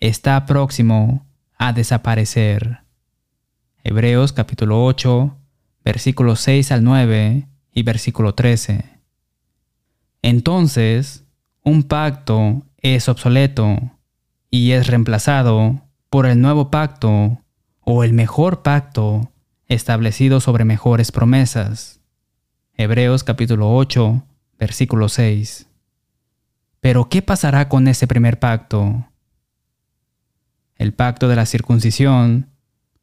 está 0.00 0.44
próximo 0.44 1.26
a 1.56 1.72
desaparecer. 1.72 2.80
Hebreos 3.82 4.32
capítulo 4.32 4.84
8, 4.84 5.36
versículos 5.84 6.40
6 6.40 6.72
al 6.72 6.84
9 6.84 7.48
y 7.74 7.82
versículo 7.82 8.34
13. 8.34 8.84
Entonces, 10.22 11.24
un 11.62 11.82
pacto 11.82 12.62
es 12.78 13.08
obsoleto 13.08 13.76
y 14.50 14.70
es 14.72 14.86
reemplazado 14.86 15.82
por 16.08 16.26
el 16.26 16.40
nuevo 16.40 16.70
pacto 16.70 17.40
o 17.80 18.04
el 18.04 18.12
mejor 18.12 18.62
pacto 18.62 19.32
establecido 19.66 20.40
sobre 20.40 20.64
mejores 20.64 21.10
promesas. 21.10 22.00
Hebreos 22.76 23.24
capítulo 23.24 23.74
8, 23.74 24.22
versículo 24.58 25.08
6. 25.08 25.68
Pero 26.80 27.08
¿qué 27.08 27.22
pasará 27.22 27.68
con 27.68 27.88
ese 27.88 28.06
primer 28.06 28.38
pacto? 28.38 29.08
El 30.76 30.92
pacto 30.92 31.28
de 31.28 31.36
la 31.36 31.46
circuncisión 31.46 32.50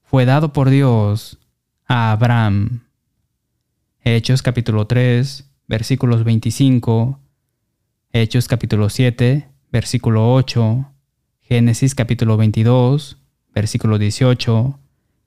fue 0.03 0.25
dado 0.25 0.53
por 0.53 0.69
Dios 0.69 1.39
a 1.87 2.11
Abraham. 2.11 2.83
Hechos 4.03 4.41
capítulo 4.41 4.87
3, 4.87 5.47
versículos 5.67 6.23
25, 6.23 7.19
Hechos 8.11 8.47
capítulo 8.47 8.89
7, 8.89 9.47
versículo 9.71 10.33
8, 10.33 10.91
Génesis 11.41 11.93
capítulo 11.93 12.35
22, 12.35 13.19
versículo 13.53 13.99
18, 13.99 14.79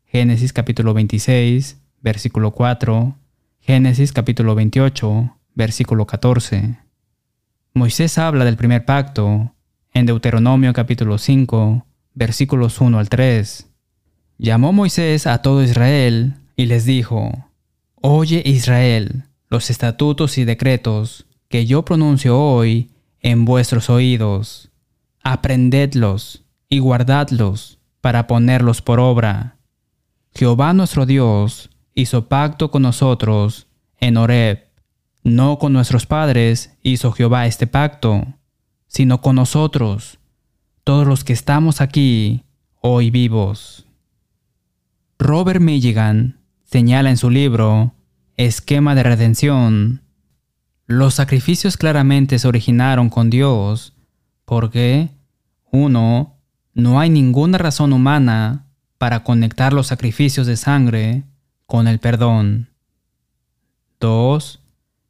Génesis 0.06 0.52
capítulo 0.52 0.92
26, 0.92 1.80
versículo 2.02 2.50
4, 2.50 3.16
Génesis 3.60 4.12
capítulo 4.12 4.56
28, 4.56 5.36
versículo 5.54 6.06
14. 6.06 6.76
Moisés 7.74 8.18
habla 8.18 8.44
del 8.44 8.56
primer 8.56 8.84
pacto 8.84 9.54
en 9.92 10.06
Deuteronomio 10.06 10.72
capítulo 10.72 11.18
5, 11.18 11.86
versículos 12.14 12.80
1 12.80 12.98
al 12.98 13.08
3. 13.08 13.70
Llamó 14.38 14.72
Moisés 14.72 15.28
a 15.28 15.42
todo 15.42 15.62
Israel 15.62 16.34
y 16.56 16.66
les 16.66 16.84
dijo, 16.84 17.53
Oye 18.06 18.42
Israel, 18.44 19.24
los 19.48 19.70
estatutos 19.70 20.36
y 20.36 20.44
decretos 20.44 21.24
que 21.48 21.64
yo 21.64 21.86
pronuncio 21.86 22.38
hoy 22.38 22.90
en 23.20 23.46
vuestros 23.46 23.88
oídos. 23.88 24.70
Aprendedlos 25.22 26.44
y 26.68 26.80
guardadlos 26.80 27.78
para 28.02 28.26
ponerlos 28.26 28.82
por 28.82 29.00
obra. 29.00 29.56
Jehová 30.34 30.74
nuestro 30.74 31.06
Dios 31.06 31.70
hizo 31.94 32.28
pacto 32.28 32.70
con 32.70 32.82
nosotros 32.82 33.68
en 33.98 34.18
Horeb. 34.18 34.66
No 35.22 35.58
con 35.58 35.72
nuestros 35.72 36.04
padres 36.04 36.76
hizo 36.82 37.10
Jehová 37.10 37.46
este 37.46 37.66
pacto, 37.66 38.26
sino 38.86 39.22
con 39.22 39.36
nosotros, 39.36 40.18
todos 40.84 41.06
los 41.06 41.24
que 41.24 41.32
estamos 41.32 41.80
aquí 41.80 42.44
hoy 42.82 43.10
vivos. 43.10 43.86
Robert 45.18 45.62
Milligan 45.62 46.43
señala 46.74 47.08
en 47.08 47.16
su 47.16 47.30
libro 47.30 47.94
Esquema 48.36 48.96
de 48.96 49.04
Redención 49.04 50.02
los 50.88 51.14
sacrificios 51.14 51.76
claramente 51.76 52.36
se 52.40 52.48
originaron 52.48 53.10
con 53.10 53.30
Dios 53.30 53.92
porque, 54.44 55.08
uno, 55.70 56.34
no 56.72 56.98
hay 56.98 57.10
ninguna 57.10 57.58
razón 57.58 57.92
humana 57.92 58.66
para 58.98 59.22
conectar 59.22 59.72
los 59.72 59.86
sacrificios 59.86 60.48
de 60.48 60.56
sangre 60.56 61.22
con 61.66 61.86
el 61.86 62.00
perdón. 62.00 62.70
2. 64.00 64.58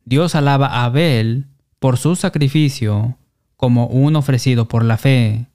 Dios 0.04 0.34
alaba 0.34 0.66
a 0.66 0.84
Abel 0.84 1.46
por 1.78 1.96
su 1.96 2.14
sacrificio 2.14 3.16
como 3.56 3.86
un 3.86 4.16
ofrecido 4.16 4.68
por 4.68 4.84
la 4.84 4.98
fe. 4.98 5.46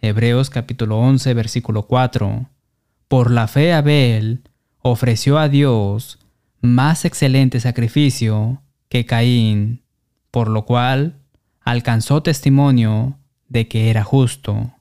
Hebreos 0.00 0.50
capítulo 0.50 0.98
11 0.98 1.32
versículo 1.34 1.84
4. 1.84 2.50
Por 3.06 3.30
la 3.30 3.46
fe 3.46 3.72
Abel 3.72 4.42
ofreció 4.90 5.38
a 5.38 5.48
Dios 5.48 6.18
más 6.60 7.04
excelente 7.04 7.60
sacrificio 7.60 8.62
que 8.88 9.06
Caín, 9.06 9.82
por 10.30 10.48
lo 10.48 10.64
cual 10.64 11.16
alcanzó 11.60 12.22
testimonio 12.22 13.18
de 13.48 13.68
que 13.68 13.90
era 13.90 14.02
justo. 14.04 14.72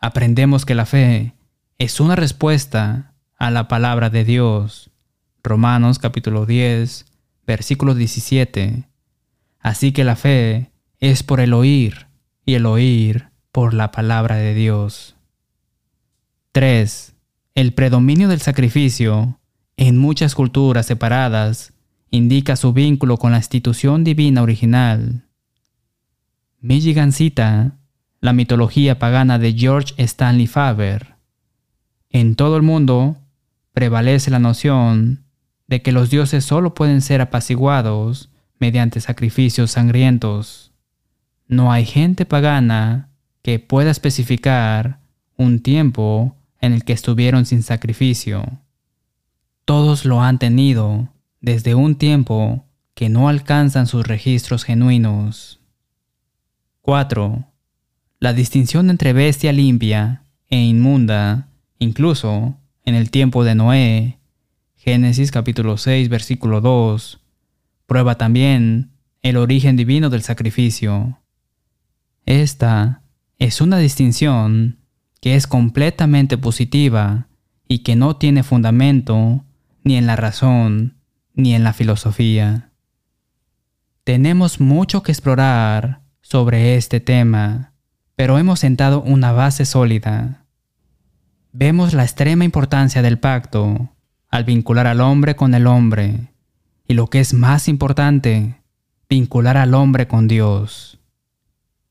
Aprendemos 0.00 0.64
que 0.64 0.74
la 0.74 0.86
fe 0.86 1.34
es 1.78 2.00
una 2.00 2.16
respuesta 2.16 3.14
a 3.36 3.50
la 3.50 3.68
palabra 3.68 4.10
de 4.10 4.24
Dios. 4.24 4.90
Romanos 5.42 5.98
capítulo 5.98 6.46
10, 6.46 7.06
versículo 7.46 7.94
17. 7.94 8.88
Así 9.60 9.92
que 9.92 10.04
la 10.04 10.16
fe 10.16 10.70
es 10.98 11.22
por 11.22 11.40
el 11.40 11.52
oír 11.52 12.06
y 12.44 12.54
el 12.54 12.66
oír 12.66 13.28
por 13.52 13.74
la 13.74 13.90
palabra 13.92 14.36
de 14.36 14.54
Dios. 14.54 15.16
3. 16.52 17.11
El 17.54 17.74
predominio 17.74 18.28
del 18.28 18.40
sacrificio 18.40 19.38
en 19.76 19.98
muchas 19.98 20.34
culturas 20.34 20.86
separadas 20.86 21.74
indica 22.10 22.56
su 22.56 22.72
vínculo 22.72 23.18
con 23.18 23.32
la 23.32 23.38
institución 23.38 24.04
divina 24.04 24.40
original. 24.40 25.26
Milligan 26.60 27.12
cita 27.12 27.76
la 28.20 28.32
mitología 28.32 28.98
pagana 28.98 29.38
de 29.38 29.52
George 29.52 29.92
Stanley 29.98 30.46
Faber. 30.46 31.16
En 32.08 32.36
todo 32.36 32.56
el 32.56 32.62
mundo 32.62 33.18
prevalece 33.74 34.30
la 34.30 34.38
noción 34.38 35.24
de 35.66 35.82
que 35.82 35.92
los 35.92 36.08
dioses 36.08 36.46
solo 36.46 36.72
pueden 36.72 37.02
ser 37.02 37.20
apaciguados 37.20 38.30
mediante 38.58 39.00
sacrificios 39.00 39.72
sangrientos. 39.72 40.72
No 41.48 41.70
hay 41.70 41.84
gente 41.84 42.24
pagana 42.24 43.10
que 43.42 43.58
pueda 43.58 43.90
especificar 43.90 45.00
un 45.36 45.60
tiempo 45.60 46.36
en 46.62 46.72
el 46.72 46.84
que 46.84 46.94
estuvieron 46.94 47.44
sin 47.44 47.62
sacrificio. 47.62 48.60
Todos 49.66 50.06
lo 50.06 50.22
han 50.22 50.38
tenido 50.38 51.10
desde 51.40 51.74
un 51.74 51.96
tiempo 51.96 52.64
que 52.94 53.10
no 53.10 53.28
alcanzan 53.28 53.86
sus 53.86 54.06
registros 54.06 54.64
genuinos. 54.64 55.60
4. 56.80 57.44
La 58.20 58.32
distinción 58.32 58.88
entre 58.88 59.12
bestia 59.12 59.52
limpia 59.52 60.24
e 60.48 60.56
inmunda, 60.56 61.48
incluso 61.78 62.56
en 62.84 62.94
el 62.94 63.10
tiempo 63.10 63.44
de 63.44 63.54
Noé, 63.54 64.18
Génesis 64.76 65.30
capítulo 65.30 65.76
6 65.76 66.08
versículo 66.08 66.60
2, 66.60 67.20
prueba 67.86 68.16
también 68.16 68.92
el 69.22 69.36
origen 69.36 69.76
divino 69.76 70.10
del 70.10 70.22
sacrificio. 70.22 71.20
Esta 72.24 73.02
es 73.38 73.60
una 73.60 73.78
distinción 73.78 74.81
que 75.22 75.36
es 75.36 75.46
completamente 75.46 76.36
positiva 76.36 77.28
y 77.68 77.78
que 77.78 77.94
no 77.94 78.16
tiene 78.16 78.42
fundamento 78.42 79.44
ni 79.84 79.96
en 79.96 80.06
la 80.06 80.16
razón 80.16 80.96
ni 81.32 81.54
en 81.54 81.62
la 81.62 81.72
filosofía. 81.72 82.72
Tenemos 84.02 84.60
mucho 84.60 85.04
que 85.04 85.12
explorar 85.12 86.00
sobre 86.22 86.74
este 86.74 86.98
tema, 86.98 87.72
pero 88.16 88.36
hemos 88.36 88.58
sentado 88.58 89.00
una 89.00 89.30
base 89.30 89.64
sólida. 89.64 90.44
Vemos 91.52 91.94
la 91.94 92.02
extrema 92.02 92.44
importancia 92.44 93.00
del 93.00 93.20
pacto 93.20 93.90
al 94.28 94.42
vincular 94.42 94.88
al 94.88 95.00
hombre 95.00 95.36
con 95.36 95.54
el 95.54 95.68
hombre 95.68 96.32
y 96.88 96.94
lo 96.94 97.06
que 97.06 97.20
es 97.20 97.32
más 97.32 97.68
importante, 97.68 98.56
vincular 99.08 99.56
al 99.56 99.74
hombre 99.74 100.08
con 100.08 100.26
Dios. 100.26 100.98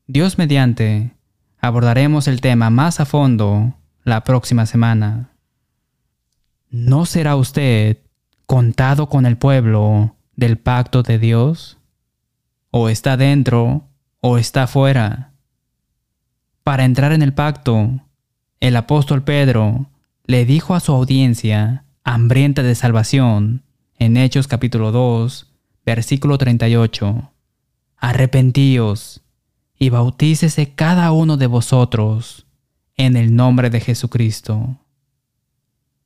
Dios 0.05 0.37
mediante, 0.37 1.11
abordaremos 1.61 2.27
el 2.27 2.41
tema 2.41 2.69
más 2.71 2.99
a 2.99 3.05
fondo 3.05 3.75
la 4.03 4.23
próxima 4.23 4.65
semana. 4.65 5.29
¿No 6.69 7.05
será 7.05 7.35
usted 7.35 7.99
contado 8.47 9.07
con 9.07 9.25
el 9.27 9.37
pueblo 9.37 10.15
del 10.35 10.57
pacto 10.57 11.03
de 11.03 11.19
Dios? 11.19 11.77
¿O 12.71 12.89
está 12.89 13.15
dentro 13.15 13.87
o 14.21 14.37
está 14.39 14.65
fuera? 14.65 15.33
Para 16.63 16.83
entrar 16.83 17.11
en 17.11 17.21
el 17.21 17.33
pacto, 17.33 18.01
el 18.59 18.75
apóstol 18.75 19.23
Pedro 19.23 19.87
le 20.25 20.45
dijo 20.45 20.73
a 20.73 20.79
su 20.79 20.93
audiencia 20.93 21.85
hambrienta 22.03 22.63
de 22.63 22.73
salvación 22.73 23.63
en 23.99 24.17
Hechos 24.17 24.47
capítulo 24.47 24.91
2, 24.91 25.51
versículo 25.85 26.37
38, 26.39 27.31
Arrepentíos 27.97 29.20
y 29.81 29.89
bautícese 29.89 30.75
cada 30.75 31.11
uno 31.11 31.37
de 31.37 31.47
vosotros 31.47 32.45
en 32.97 33.17
el 33.17 33.35
nombre 33.35 33.71
de 33.71 33.79
Jesucristo 33.79 34.77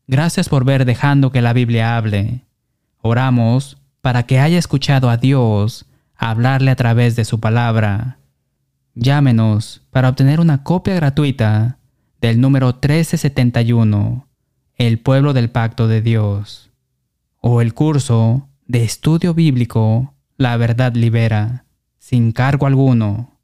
Gracias 0.07 0.49
por 0.49 0.65
ver 0.65 0.85
dejando 0.85 1.31
que 1.31 1.41
la 1.41 1.51
Biblia 1.51 1.97
hable. 1.97 2.41
Oramos 3.01 3.77
para 4.01 4.23
que 4.23 4.39
haya 4.39 4.59
escuchado 4.59 5.09
a 5.09 5.17
Dios 5.17 5.87
hablarle 6.15 6.71
a 6.71 6.75
través 6.75 7.15
de 7.15 7.25
su 7.25 7.39
palabra. 7.39 8.19
Llámenos 8.93 9.81
para 9.89 10.09
obtener 10.09 10.39
una 10.39 10.63
copia 10.63 10.93
gratuita 10.95 11.79
del 12.21 12.39
número 12.39 12.67
1371, 12.67 14.27
El 14.75 14.99
pueblo 14.99 15.33
del 15.33 15.49
pacto 15.49 15.87
de 15.87 16.01
Dios, 16.01 16.69
o 17.41 17.61
el 17.61 17.73
curso 17.73 18.47
de 18.67 18.83
estudio 18.83 19.33
bíblico 19.33 20.13
La 20.37 20.55
verdad 20.55 20.93
libera, 20.93 21.65
sin 21.97 22.31
cargo 22.31 22.67
alguno. 22.67 23.34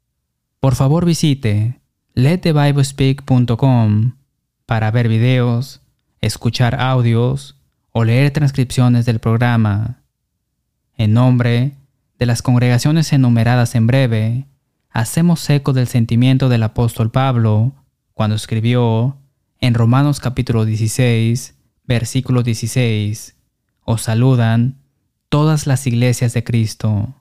Por 0.62 0.76
favor 0.76 1.04
visite 1.04 1.80
letthebiblespeak.com 2.14 4.12
para 4.64 4.92
ver 4.92 5.08
videos, 5.08 5.80
escuchar 6.20 6.80
audios 6.80 7.56
o 7.90 8.04
leer 8.04 8.30
transcripciones 8.30 9.04
del 9.04 9.18
programa. 9.18 10.04
En 10.96 11.14
nombre 11.14 11.72
de 12.16 12.26
las 12.26 12.42
congregaciones 12.42 13.12
enumeradas 13.12 13.74
en 13.74 13.88
breve, 13.88 14.46
hacemos 14.88 15.50
eco 15.50 15.72
del 15.72 15.88
sentimiento 15.88 16.48
del 16.48 16.62
apóstol 16.62 17.10
Pablo 17.10 17.74
cuando 18.14 18.36
escribió 18.36 19.16
en 19.58 19.74
Romanos 19.74 20.20
capítulo 20.20 20.64
16, 20.64 21.56
versículo 21.88 22.44
16, 22.44 23.34
os 23.84 24.02
saludan 24.02 24.78
todas 25.28 25.66
las 25.66 25.88
iglesias 25.88 26.34
de 26.34 26.44
Cristo. 26.44 27.16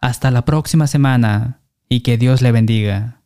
Hasta 0.00 0.30
la 0.30 0.44
próxima 0.44 0.86
semana 0.86 1.58
y 1.88 2.00
que 2.00 2.16
Dios 2.16 2.42
le 2.42 2.52
bendiga. 2.52 3.23